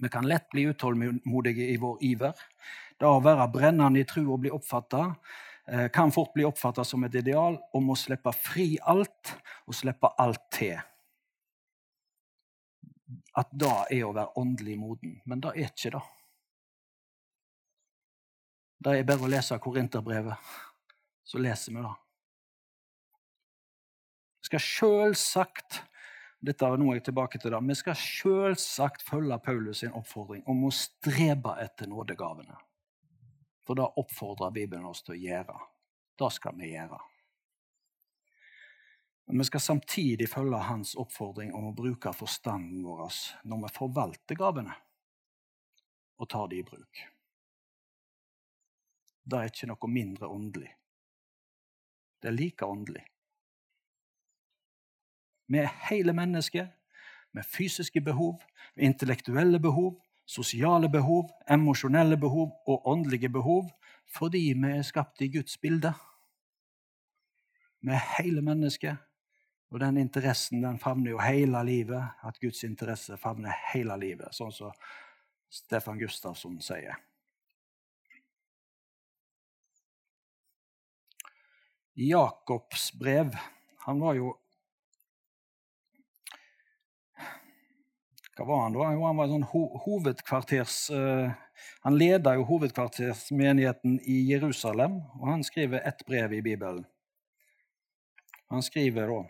Vi 0.00 0.08
kan 0.08 0.28
lett 0.28 0.48
bli 0.50 0.62
utålmodige 0.62 1.66
i 1.68 1.76
vår 1.76 1.98
iver. 2.08 2.36
Det 2.96 3.08
å 3.08 3.20
være 3.20 3.48
brennende 3.52 4.00
i 4.00 4.06
tro 4.08 4.24
og 4.32 4.40
bli 4.40 4.52
oppfatta 4.52 5.02
eh, 5.68 5.88
kan 5.92 6.12
fort 6.12 6.32
bli 6.32 6.46
oppfatta 6.48 6.84
som 6.84 7.04
et 7.04 7.18
ideal 7.20 7.58
om 7.76 7.92
å 7.92 7.98
slippe 7.98 8.32
fri 8.32 8.78
alt 8.80 9.34
og 9.66 9.76
slippe 9.76 10.08
alt 10.16 10.46
til. 10.56 10.78
At 13.36 13.52
det 13.52 13.74
er 13.92 14.06
å 14.06 14.14
være 14.16 14.40
åndelig 14.40 14.78
moden. 14.80 15.18
Men 15.28 15.44
det 15.44 15.52
er 15.52 15.68
ikke 15.68 15.92
det. 15.98 16.02
Det 18.80 18.94
er 18.96 19.04
bare 19.04 19.26
å 19.26 19.28
lese 19.28 19.58
Korinterbrevet, 19.60 20.52
så 21.28 21.38
leser 21.38 21.74
vi 21.74 21.82
det. 21.84 21.96
Vi 24.40 24.48
skal 24.48 24.62
selvsagt 24.64 25.82
dette 26.40 26.64
er 26.64 26.80
noe 26.80 26.94
jeg 26.96 27.04
tilbake 27.10 27.36
til 27.36 27.52
da, 27.52 27.60
Vi 27.60 27.76
skal 27.76 27.98
selvsagt 28.00 29.04
følge 29.04 29.36
Paulus 29.44 29.82
sin 29.82 29.92
oppfordring 29.92 30.40
om 30.48 30.64
å 30.64 30.72
strebe 30.72 31.58
etter 31.60 31.90
nådegavene. 31.90 32.56
For 33.68 33.76
det 33.76 33.90
oppfordrer 34.00 34.54
Bibelen 34.56 34.88
oss 34.88 35.04
til 35.04 35.18
å 35.18 35.20
gjøre. 35.20 35.58
Det 36.16 36.32
skal 36.32 36.56
vi 36.56 36.72
gjøre. 36.72 37.02
Men 39.28 39.44
vi 39.44 39.50
skal 39.50 39.60
samtidig 39.60 40.32
følge 40.32 40.64
hans 40.64 40.96
oppfordring 40.96 41.52
om 41.54 41.68
å 41.68 41.76
bruke 41.76 42.16
forstanden 42.16 42.80
vår 42.88 43.12
når 43.44 43.66
vi 43.66 43.76
forvalter 43.76 44.40
gavene, 44.40 44.72
og 46.16 46.28
tar 46.32 46.48
de 46.48 46.64
i 46.64 46.66
bruk 46.66 47.04
det 49.24 49.38
er 49.38 49.50
ikke 49.50 49.68
noe 49.70 49.90
mindre 49.90 50.28
åndelig. 50.28 50.70
Det 52.20 52.28
er 52.28 52.36
like 52.36 52.66
åndelig. 52.66 53.04
Vi 55.50 55.58
er 55.58 55.72
hele 55.88 56.12
mennesket 56.14 56.70
med 57.32 57.46
fysiske 57.46 58.00
behov, 58.00 58.42
med 58.76 58.84
intellektuelle 58.84 59.60
behov, 59.60 59.96
sosiale 60.26 60.88
behov, 60.88 61.30
emosjonelle 61.50 62.16
behov 62.16 62.52
og 62.66 62.86
åndelige 62.86 63.28
behov 63.28 63.70
fordi 64.10 64.52
vi 64.58 64.70
er 64.74 64.82
skapt 64.82 65.22
i 65.22 65.28
Guds 65.30 65.58
bilde. 65.58 65.92
Vi 67.80 67.92
er 67.94 68.06
hele 68.18 68.42
mennesket, 68.42 68.96
og 69.70 69.80
den 69.80 69.96
interessen 69.96 70.62
den 70.62 70.78
favner 70.78 71.10
jo 71.10 71.20
hele 71.22 71.62
livet. 71.64 72.02
At 72.26 72.40
Guds 72.40 72.64
interesse 72.64 73.16
favner 73.16 73.54
hele 73.72 73.96
livet, 74.00 74.34
sånn 74.34 74.52
som 74.52 74.74
Stefan 75.50 75.98
Gustavsson 75.98 76.58
sier. 76.62 76.98
Jakobs 81.94 82.92
brev. 82.98 83.34
Han 83.86 84.00
var 84.00 84.14
jo 84.14 84.36
Hva 88.36 88.46
var 88.48 88.62
han 88.62 88.72
da? 88.72 88.84
Jo, 88.94 89.02
han 89.04 89.18
var 89.18 89.28
sånn 89.28 89.48
ho 89.50 89.60
hovedkvarters... 89.84 90.76
Uh, 90.88 91.28
han 91.84 91.98
leda 92.00 92.32
jo 92.38 92.46
hovedkvartersmenigheten 92.48 93.98
i 94.08 94.14
Jerusalem, 94.30 94.94
og 95.18 95.26
han 95.28 95.44
skriver 95.44 95.84
ett 95.84 96.00
brev 96.08 96.32
i 96.38 96.40
Bibelen. 96.40 96.86
Han 98.48 98.64
skriver 98.64 99.12
da 99.12 99.20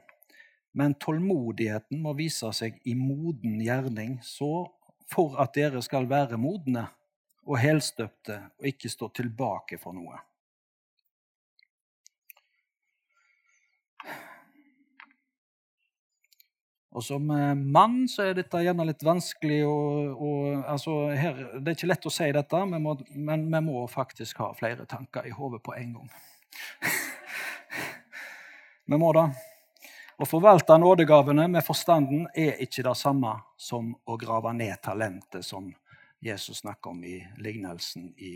Men 0.79 0.95
tålmodigheten 0.95 1.99
må 1.99 2.15
vise 2.15 2.53
seg 2.55 2.79
i 2.87 2.95
moden 2.95 3.59
gjerning, 3.65 4.21
så 4.23 4.71
for 5.11 5.35
at 5.43 5.57
dere 5.59 5.83
skal 5.83 6.07
være 6.07 6.39
modne 6.39 6.87
og 7.43 7.59
helstøpte 7.59 8.37
og 8.61 8.69
ikke 8.71 8.93
stå 8.93 9.11
tilbake 9.19 9.81
for 9.83 9.97
noe. 9.97 10.23
Og 16.91 17.05
som 17.07 17.29
eh, 17.31 17.53
mann 17.55 18.09
så 18.11 18.25
er 18.27 18.35
dette 18.35 18.63
gjerne 18.65 18.89
litt 18.89 19.05
vanskelig 19.07 19.61
å, 19.67 19.75
å 20.11 20.31
altså 20.73 20.97
her, 21.15 21.37
Det 21.61 21.73
er 21.73 21.79
ikke 21.79 21.91
lett 21.93 22.09
å 22.09 22.15
si 22.15 22.27
dette, 22.35 22.63
men, 22.67 22.83
må, 22.83 22.97
men 23.15 23.47
vi 23.53 23.61
må 23.63 23.85
faktisk 23.91 24.43
ha 24.43 24.51
flere 24.59 24.89
tanker 24.91 25.29
i 25.29 25.35
hodet 25.35 25.63
på 25.63 25.77
en 25.79 25.93
gang. 26.01 26.11
vi 28.91 28.99
må 28.99 29.13
det. 29.15 29.29
Å 30.21 30.27
forvalte 30.29 30.75
nådegavene 30.77 31.47
med 31.49 31.65
forstanden 31.65 32.27
er 32.37 32.59
ikke 32.61 32.83
det 32.85 32.97
samme 32.99 33.39
som 33.57 33.95
å 34.05 34.19
grave 34.21 34.51
ned 34.53 34.75
talentet, 34.83 35.47
som 35.47 35.71
Jesus 36.21 36.61
snakker 36.61 36.91
om 36.91 36.99
i 37.07 37.15
lignelsen 37.41 38.11
i 38.19 38.35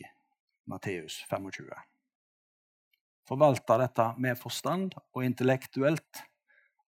Matteus 0.70 1.18
25. 1.28 1.74
Forvalte 3.28 3.76
dette 3.82 4.06
med 4.16 4.40
forstand 4.40 4.94
og 5.12 5.26
intellektuelt 5.26 6.22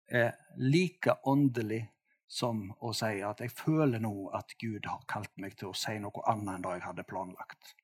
er 0.06 0.34
like 0.56 1.14
åndelig 1.24 1.84
som 2.28 2.66
å 2.80 2.92
si 2.96 3.20
at 3.22 3.40
jeg 3.44 3.52
føler 3.54 4.02
nå 4.02 4.30
at 4.34 4.56
Gud 4.60 4.86
har 4.90 5.04
kalt 5.10 5.32
meg 5.40 5.56
til 5.58 5.70
å 5.70 5.78
si 5.78 5.94
noe 6.02 6.24
annet 6.30 6.56
enn 6.56 6.64
det 6.64 6.76
jeg 6.76 6.86
hadde 6.88 7.06
planlagt. 7.08 7.74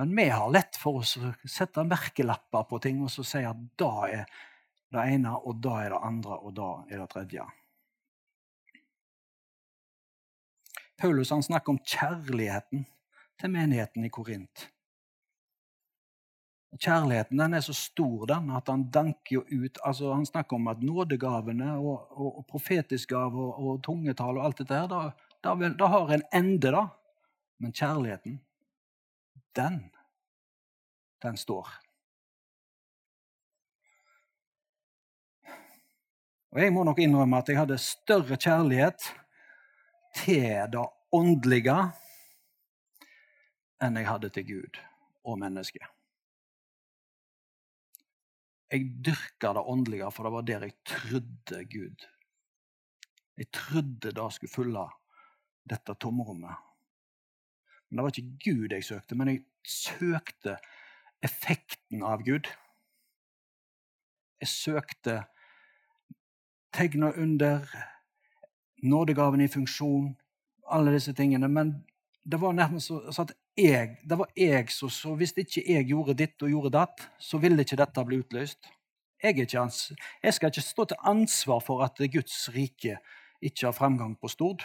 Men 0.00 0.14
vi 0.16 0.28
har 0.32 0.50
lett 0.52 0.78
for 0.80 1.02
oss 1.02 1.16
å 1.20 1.32
sette 1.44 1.84
merkelapper 1.84 2.66
på 2.68 2.78
ting 2.80 3.02
og 3.04 3.10
så 3.12 3.24
si 3.26 3.42
at 3.44 3.58
da 3.80 3.92
er 4.08 4.28
det 4.90 5.06
ene, 5.14 5.34
og 5.46 5.60
da 5.62 5.74
er 5.84 5.92
det 5.94 6.02
andre, 6.02 6.36
og 6.40 6.54
da 6.56 6.68
er 6.90 7.02
det 7.02 7.08
tredje. 7.12 7.44
Paulus 11.00 11.30
snakker 11.30 11.72
om 11.72 11.78
kjærligheten 11.84 12.82
til 13.40 13.52
menigheten 13.52 14.04
i 14.04 14.10
Korint. 14.12 14.66
Kjærligheten 16.78 17.38
den 17.38 17.54
er 17.54 17.60
så 17.66 17.74
stor 17.74 18.26
den, 18.30 18.50
at 18.54 18.68
han 18.70 18.84
danker 18.94 19.34
jo 19.34 19.40
ut 19.42 19.78
altså 19.84 20.12
Han 20.14 20.26
snakker 20.26 20.56
om 20.56 20.68
at 20.70 20.82
nådegavene 20.82 21.72
og, 21.78 22.06
og, 22.10 22.38
og 22.38 22.46
profetisk 22.46 23.08
gave 23.10 23.42
og, 23.42 23.58
og 23.58 23.82
tungetall 23.82 24.38
og 24.38 24.44
alt 24.44 24.62
dette 24.62 24.78
her, 24.78 24.86
da, 24.86 25.10
da, 25.42 25.70
da 25.78 25.90
har 25.90 26.14
en 26.14 26.22
ende, 26.32 26.70
da. 26.70 26.86
Men 27.60 27.74
kjærligheten, 27.76 28.38
den, 29.56 29.82
den 31.22 31.36
står. 31.36 31.68
Og 36.50 36.60
Jeg 36.60 36.72
må 36.72 36.84
nok 36.84 36.98
innrømme 36.98 37.38
at 37.38 37.48
jeg 37.48 37.58
hadde 37.58 37.78
større 37.78 38.36
kjærlighet 38.36 39.10
til 40.22 40.46
det 40.72 40.86
åndelige 41.12 41.76
enn 43.80 43.96
jeg 43.96 44.08
hadde 44.08 44.30
til 44.34 44.46
Gud 44.48 44.80
og 45.24 45.38
mennesket. 45.38 45.99
Jeg 48.70 48.86
dyrka 49.04 49.52
det 49.56 49.66
åndelige, 49.66 50.10
for 50.14 50.26
det 50.26 50.32
var 50.32 50.46
der 50.46 50.66
jeg 50.66 50.74
trodde 50.86 51.64
Gud. 51.72 52.06
Jeg 53.36 53.50
trodde 53.52 54.12
det 54.14 54.32
skulle 54.32 54.52
fylle 54.52 54.86
dette 55.70 55.94
tomrommet. 55.94 56.56
Men 57.88 57.96
Det 57.96 58.02
var 58.02 58.12
ikke 58.16 58.38
Gud 58.44 58.72
jeg 58.72 58.84
søkte, 58.84 59.14
men 59.14 59.28
jeg 59.28 59.44
søkte 59.66 60.56
effekten 61.22 62.02
av 62.02 62.22
Gud. 62.22 62.46
Jeg 64.40 64.48
søkte 64.48 65.24
tegna 66.72 67.12
under, 67.12 67.66
nådegaven 68.82 69.40
i 69.40 69.48
funksjon, 69.48 70.16
alle 70.70 70.92
disse 70.94 71.12
tingene. 71.12 71.48
Men 71.48 71.74
det 72.24 72.40
var 72.40 72.52
nærmest 72.52 72.86
så 72.86 73.22
at 73.22 73.34
jeg, 73.60 73.96
det 74.04 74.18
var 74.18 74.30
jeg 74.36 74.70
så, 74.72 74.88
så 74.88 75.14
Hvis 75.14 75.32
ikke 75.36 75.62
jeg 75.66 75.86
gjorde 75.88 76.14
ditt 76.18 76.42
og 76.42 76.50
gjorde 76.50 76.74
datt, 76.78 77.06
så 77.18 77.38
ville 77.38 77.62
ikke 77.62 77.78
dette 77.80 78.04
bli 78.04 78.20
utløst. 78.22 78.70
Jeg, 79.22 79.36
jeg 79.36 80.34
skal 80.34 80.48
ikke 80.48 80.64
stå 80.64 80.84
til 80.84 81.02
ansvar 81.04 81.60
for 81.60 81.84
at 81.84 81.98
Guds 82.12 82.48
rike 82.54 82.96
ikke 83.42 83.66
har 83.66 83.76
fremgang 83.76 84.14
på 84.20 84.28
Stord. 84.28 84.64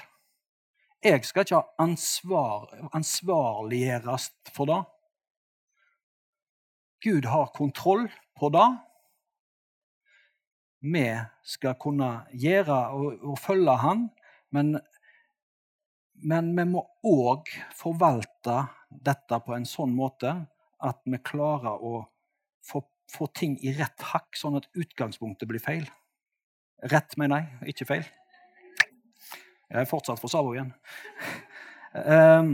Jeg 1.04 1.26
skal 1.26 1.44
ikke 1.46 1.62
ansvar, 1.80 2.72
ansvarliggjøres 2.96 4.32
for 4.56 4.66
det. 4.72 4.82
Gud 7.04 7.28
har 7.30 7.52
kontroll 7.54 8.08
på 8.40 8.50
det. 8.50 8.70
Vi 10.82 11.06
skal 11.44 11.76
kunne 11.82 12.10
gjøre 12.34 12.80
og, 12.96 13.20
og 13.22 13.40
følge 13.40 13.78
Han, 13.78 14.10
men, 14.52 14.80
men 16.14 16.52
vi 16.58 16.66
må 16.70 16.86
òg 17.04 17.50
forvalte 17.76 18.58
dette 19.04 19.40
på 19.46 19.56
en 19.56 19.68
sånn 19.68 19.94
måte 19.96 20.34
at 20.86 21.00
vi 21.08 21.20
klarer 21.24 21.82
å 21.82 22.04
få, 22.66 22.84
få 23.12 23.28
ting 23.36 23.56
i 23.64 23.74
rett 23.78 24.06
hakk, 24.12 24.36
sånn 24.38 24.60
at 24.60 24.70
utgangspunktet 24.76 25.50
blir 25.50 25.64
feil. 25.64 25.88
Rett, 26.92 27.16
mener 27.18 27.44
jeg, 27.44 27.74
ikke 27.74 27.90
feil. 27.90 28.06
Jeg 29.66 29.82
er 29.82 29.90
fortsatt 29.90 30.22
for 30.22 30.32
Savo 30.32 30.54
igjen. 30.54 30.72
Um, 31.96 32.54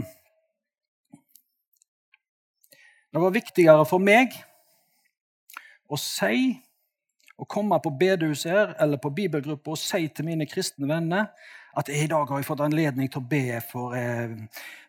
det 3.12 3.20
var 3.20 3.34
viktigere 3.34 3.84
for 3.84 4.00
meg 4.00 4.32
å 5.92 5.98
si, 6.00 6.54
å 7.36 7.44
komme 7.44 7.76
på 7.82 7.92
bedehuset 8.00 8.52
her 8.52 8.72
eller 8.80 9.00
på 9.02 9.12
bibelgruppe 9.12 9.74
og 9.74 9.80
si 9.80 10.06
til 10.14 10.28
mine 10.30 10.46
kristne 10.48 10.88
venner 10.88 11.28
at 11.76 11.88
i 11.88 12.06
dag 12.06 12.28
har 12.28 12.40
jeg 12.40 12.48
fått 12.48 12.62
anledning 12.64 13.08
til 13.10 13.22
å 13.22 13.28
be 13.28 13.60
for, 13.64 13.96
eh, 13.96 14.34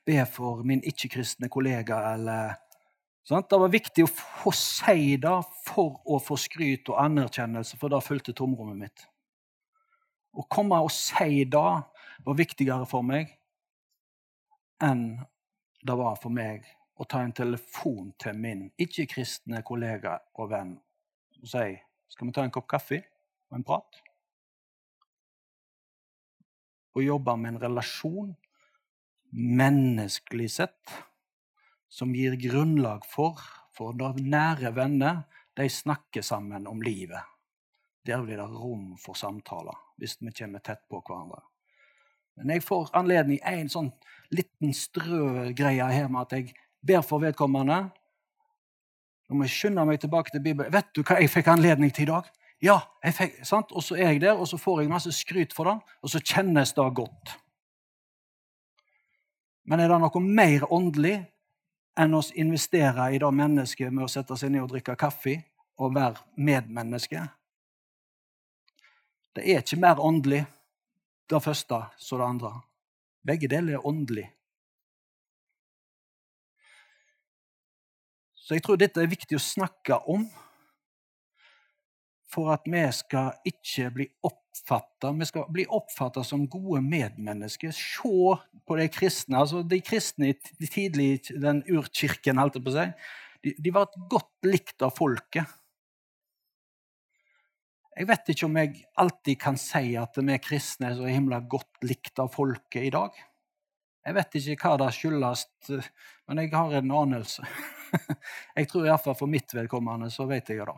be 0.05 0.25
for 0.25 0.63
min 0.63 0.81
ikke-kristne 0.81 1.49
kollega. 1.49 2.13
eller 2.13 2.55
sant? 3.23 3.49
Det 3.49 3.59
var 3.59 3.69
viktig 3.69 4.03
å 4.03 4.11
få 4.11 4.53
si 4.53 5.17
det 5.17 5.43
for 5.65 6.01
å 6.05 6.19
få 6.19 6.37
skryt 6.37 6.89
og 6.89 6.99
anerkjennelse, 6.99 7.77
for 7.77 7.89
det 7.89 8.03
fulgte 8.03 8.33
tomrommet 8.33 8.77
mitt. 8.77 9.07
Å 10.35 10.47
komme 10.49 10.81
og 10.81 10.91
si 10.91 11.43
det 11.43 11.53
var 11.53 12.35
viktigere 12.35 12.87
for 12.87 13.01
meg 13.01 13.37
enn 14.81 15.19
det 15.85 15.95
var 15.95 16.15
for 16.15 16.29
meg 16.29 16.65
å 16.99 17.07
ta 17.07 17.21
en 17.23 17.31
telefon 17.31 18.13
til 18.19 18.33
min 18.33 18.71
ikke-kristne 18.79 19.63
kollega 19.63 20.19
og 20.35 20.49
venn 20.49 20.79
og 21.41 21.49
si 21.49 21.79
skal 22.13 22.27
vi 22.27 22.33
ta 22.35 22.43
en 22.45 22.53
kopp 22.53 22.67
kaffe 22.69 23.01
og 23.51 23.57
en 23.57 23.65
prat? 23.67 24.01
Og 26.93 27.05
jobbe 27.05 27.35
med 27.39 27.55
en 27.55 27.61
relasjon, 27.63 28.33
menneskelig 29.33 30.49
sett, 30.59 30.93
som 31.89 32.13
gir 32.15 32.37
grunnlag 32.41 33.05
for 33.09 33.41
For 33.73 33.89
når 33.97 34.19
nære 34.21 34.69
venner 34.75 35.23
de 35.57 35.65
snakker 35.69 36.21
sammen 36.21 36.67
om 36.69 36.81
livet. 36.85 37.25
Der 38.05 38.21
blir 38.21 38.37
det 38.37 38.45
rom 38.45 38.91
for 39.01 39.17
samtaler 39.17 39.79
hvis 39.97 40.19
vi 40.21 40.33
kommer 40.37 40.61
tett 40.61 40.83
på 40.89 40.99
hverandre. 41.01 41.41
Men 42.37 42.55
jeg 42.55 42.65
får 42.65 42.91
anledning 42.97 43.39
en 43.45 43.69
sånn 43.69 43.91
liten 44.33 44.73
strø 44.73 45.51
greie 45.57 45.89
her 45.89 46.09
med 46.09 46.25
at 46.25 46.37
jeg 46.37 46.55
ber 46.85 47.01
for 47.05 47.21
vedkommende. 47.23 47.79
Nå 49.29 49.37
må 49.37 49.45
jeg 49.47 49.55
skynde 49.55 49.85
meg 49.87 50.01
tilbake 50.01 50.33
til 50.33 50.43
Bibelen. 50.43 50.73
Vet 50.73 50.89
du 50.93 51.03
hva 51.05 51.19
jeg 51.21 51.31
fikk 51.31 51.51
anledning 51.53 51.93
til 51.93 52.09
i 52.09 52.11
dag? 52.11 52.29
Ja, 52.63 52.77
jeg 53.03 53.15
fikk, 53.17 53.39
sant? 53.43 53.73
Og 53.75 53.83
så 53.83 53.97
er 53.97 54.13
jeg 54.13 54.21
der, 54.23 54.39
og 54.39 54.47
så 54.47 54.57
får 54.57 54.81
jeg 54.81 54.91
masse 54.91 55.11
skryt 55.11 55.51
for 55.55 55.67
det, 55.67 55.95
og 55.99 56.11
så 56.11 56.21
kjennes 56.23 56.71
det 56.75 56.85
godt. 56.95 57.33
Men 59.67 59.83
er 59.83 59.91
det 59.91 59.99
noe 59.99 60.21
mer 60.23 60.63
åndelig 60.71 61.17
enn 61.99 62.15
å 62.15 62.21
investere 62.39 63.09
i 63.13 63.19
det 63.21 63.31
mennesket 63.35 63.91
med 63.91 64.05
å 64.05 64.11
sette 64.11 64.37
seg 64.39 64.53
ned 64.53 64.63
og 64.63 64.71
drikke 64.71 64.95
kaffe 64.99 65.37
og 65.79 65.95
være 65.95 66.23
medmenneske? 66.39 67.23
Det 69.33 69.43
er 69.43 69.59
ikke 69.59 69.81
mer 69.81 69.99
åndelig 69.99 70.43
det 71.31 71.41
første 71.43 71.81
som 71.97 72.21
det 72.21 72.29
andre. 72.29 72.53
Begge 73.27 73.49
deler 73.51 73.75
er 73.75 73.87
åndelig. 73.87 74.29
Så 78.35 78.55
jeg 78.55 78.63
tror 78.63 78.79
dette 78.79 78.99
er 79.03 79.11
viktig 79.11 79.39
å 79.39 79.43
snakke 79.43 79.99
om 80.11 80.27
for 82.33 82.53
at 82.53 82.65
vi 82.69 82.83
skal 82.95 83.33
ikke 83.47 83.89
bli 83.97 84.07
oppfatta 84.25 85.11
Vi 85.17 85.25
skal 85.29 85.47
bli 85.53 85.65
oppfatta 85.65 86.23
som 86.25 86.45
gode 86.49 86.81
medmennesker. 86.85 87.71
Se 87.73 88.37
på 88.67 88.77
de 88.77 88.87
kristne. 88.89 89.39
altså 89.39 89.63
De 89.63 89.81
kristne 89.81 90.33
i 90.33 90.67
tidlig 90.67 91.39
den 91.41 91.63
urkirken, 91.69 92.37
holdt 92.41 92.59
jeg 92.59 92.65
på 92.65 92.73
å 92.73 92.77
si, 92.77 92.87
de, 93.43 93.55
de 93.59 93.73
var 93.75 93.91
godt 94.09 94.47
likt 94.47 94.85
av 94.85 94.93
folket. 94.95 95.59
Jeg 97.93 98.09
vet 98.09 98.31
ikke 98.33 98.47
om 98.47 98.55
jeg 98.57 98.85
alltid 98.97 99.39
kan 99.41 99.59
si 99.59 99.93
at 99.99 100.17
vi 100.17 100.39
kristne 100.41 100.89
er 100.89 100.97
så 100.97 101.09
himla 101.09 101.43
godt 101.45 101.85
likt 101.85 102.17
av 102.23 102.31
folket 102.33 102.87
i 102.87 102.93
dag. 102.93 103.19
Jeg 104.03 104.17
vet 104.17 104.39
ikke 104.39 104.71
hva 104.71 104.79
det 104.81 104.89
skyldes, 104.95 105.45
men 106.27 106.41
jeg 106.41 106.51
har 106.55 106.79
en 106.79 106.95
anelse. 107.03 107.45
Jeg 108.57 108.67
tror 108.71 108.87
iallfall 108.87 109.15
for 109.15 109.29
mitt 109.29 109.53
vedkommende 109.53 110.09
så 110.11 110.25
vet 110.25 110.49
jeg 110.49 110.65
det. 110.65 110.75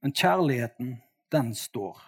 Men 0.00 0.14
kjærligheten, 0.14 1.02
den 1.32 1.54
står. 1.54 1.98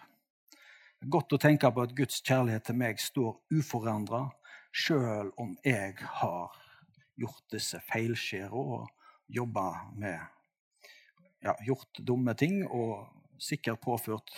Det 1.00 1.08
er 1.08 1.14
godt 1.16 1.32
å 1.32 1.40
tenke 1.40 1.70
på 1.72 1.82
at 1.82 1.94
Guds 1.96 2.20
kjærlighet 2.22 2.68
til 2.68 2.76
meg 2.78 3.00
står 3.02 3.38
uforandra, 3.56 4.26
sjøl 4.70 5.32
om 5.40 5.56
jeg 5.64 5.96
har 6.20 6.58
gjort 7.18 7.44
disse 7.52 7.80
feilskjæra 7.88 8.54
og 8.54 8.86
jobba 9.30 9.66
med 9.98 10.20
ja, 11.40 11.54
Gjort 11.64 12.02
dumme 12.04 12.34
ting 12.36 12.62
og 12.68 13.08
sikkert 13.40 13.80
påført 13.80 14.30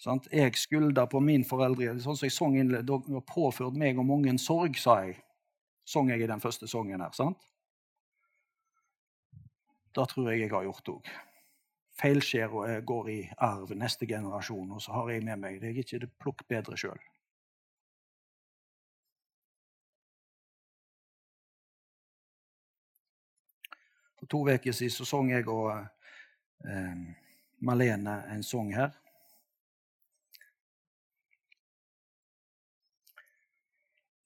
sant? 0.00 0.30
Jeg 0.32 0.56
skylda 0.56 1.04
på 1.10 1.20
min 1.20 1.44
foreldre. 1.44 1.98
sånn 2.00 2.16
som 2.16 2.26
jeg 2.26 2.34
sang 2.34 2.56
har 2.56 3.24
påført 3.28 3.76
meg 3.76 3.98
og 3.98 4.08
mange 4.08 4.32
sorg, 4.40 4.78
sa 4.80 5.02
jeg. 5.04 5.20
Sang 5.84 6.08
jeg 6.10 6.24
i 6.24 6.30
den 6.30 6.40
første 6.40 6.68
sangen 6.68 7.00
her. 7.04 7.12
sant? 7.12 7.38
Det 9.94 10.08
tror 10.08 10.30
jeg 10.30 10.40
jeg 10.40 10.50
har 10.50 10.64
gjort 10.64 10.88
òg. 10.88 11.12
Feilskjæra 12.00 12.80
går 12.80 13.08
i 13.08 13.20
arv 13.38 13.74
neste 13.74 14.06
generasjon, 14.06 14.70
og 14.72 14.82
så 14.82 14.92
har 14.92 15.08
jeg 15.10 15.24
med 15.26 15.36
meg 15.36 15.60
det. 15.60 15.72
Jeg 15.72 15.74
er 15.74 15.78
ikke 15.84 15.98
det 16.04 16.10
plukk 16.22 16.44
bedre 16.48 16.76
sjøl. 16.78 17.00
For 24.18 24.26
to 24.26 24.38
uker 24.46 24.72
siden 24.72 24.90
så 24.90 25.04
sang 25.04 25.30
jeg 25.30 25.48
og 25.48 25.70
eh, 26.66 26.96
Malene 27.58 28.22
en 28.30 28.42
sang 28.42 28.74
her. 28.74 28.90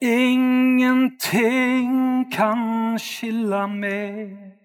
Ingenting 0.02 1.92
kan 2.32 2.98
skille 2.98 3.68
meg 3.70 4.61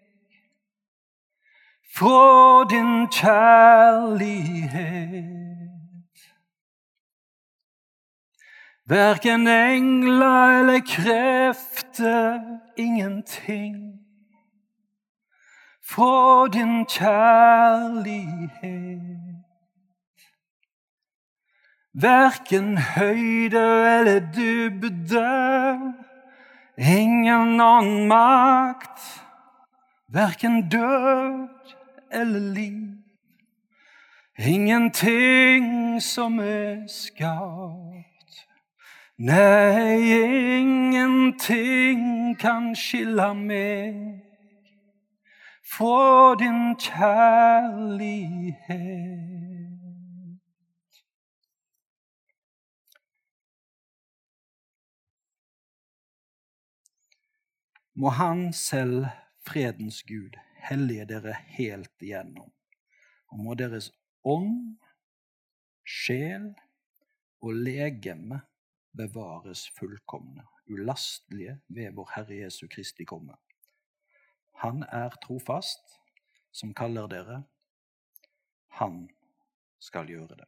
fra 1.97 2.63
din 2.69 3.07
kjærlighet. 3.09 4.77
Verken 8.85 9.47
engler 9.47 10.59
eller 10.59 10.79
krefter, 10.79 12.39
ingenting 12.77 13.99
fra 15.89 16.47
din 16.53 16.85
kjærlighet. 16.85 18.47
Verken 21.93 22.77
høyde 22.77 23.97
eller 23.99 24.19
dybde, 24.35 25.29
ingen 26.77 27.61
annen 27.61 28.07
makt. 28.07 29.23
Verken 30.07 30.69
død 30.69 31.76
eller 32.11 32.39
liv. 32.39 32.97
Ingenting 34.39 36.01
som 36.01 36.39
er 36.39 36.87
skapt, 36.87 38.47
Nei, 39.17 40.05
ingenting 40.61 42.37
kan 42.37 42.75
skille 42.77 43.33
meg 43.33 44.21
fra 45.65 46.35
din 46.37 46.75
kjærlighet. 46.77 48.27
Må 57.95 58.09
Han 58.09 58.53
selv, 58.53 59.05
fredens 59.47 60.03
Gud, 60.03 60.37
hellige 60.69 61.05
dere 61.09 61.33
helt 61.57 62.03
igjennom. 62.03 62.51
Og 63.31 63.41
må 63.43 63.55
deres 63.59 63.91
ånd, 64.27 64.77
sjel 65.87 66.51
og 67.43 67.53
legeme 67.67 68.41
bevares 68.97 69.67
fullkomne, 69.77 70.43
ulastelige 70.67 71.59
ved 71.67 71.93
vår 71.95 72.11
Herre 72.15 72.41
Jesu 72.43 72.67
Kristi 72.71 73.05
komme. 73.07 73.37
Han 74.63 74.83
er 74.89 75.13
trofast, 75.23 75.99
som 76.51 76.73
kaller 76.73 77.07
dere. 77.11 77.43
Han 78.79 79.05
skal 79.79 80.09
gjøre 80.09 80.39
det. 80.39 80.47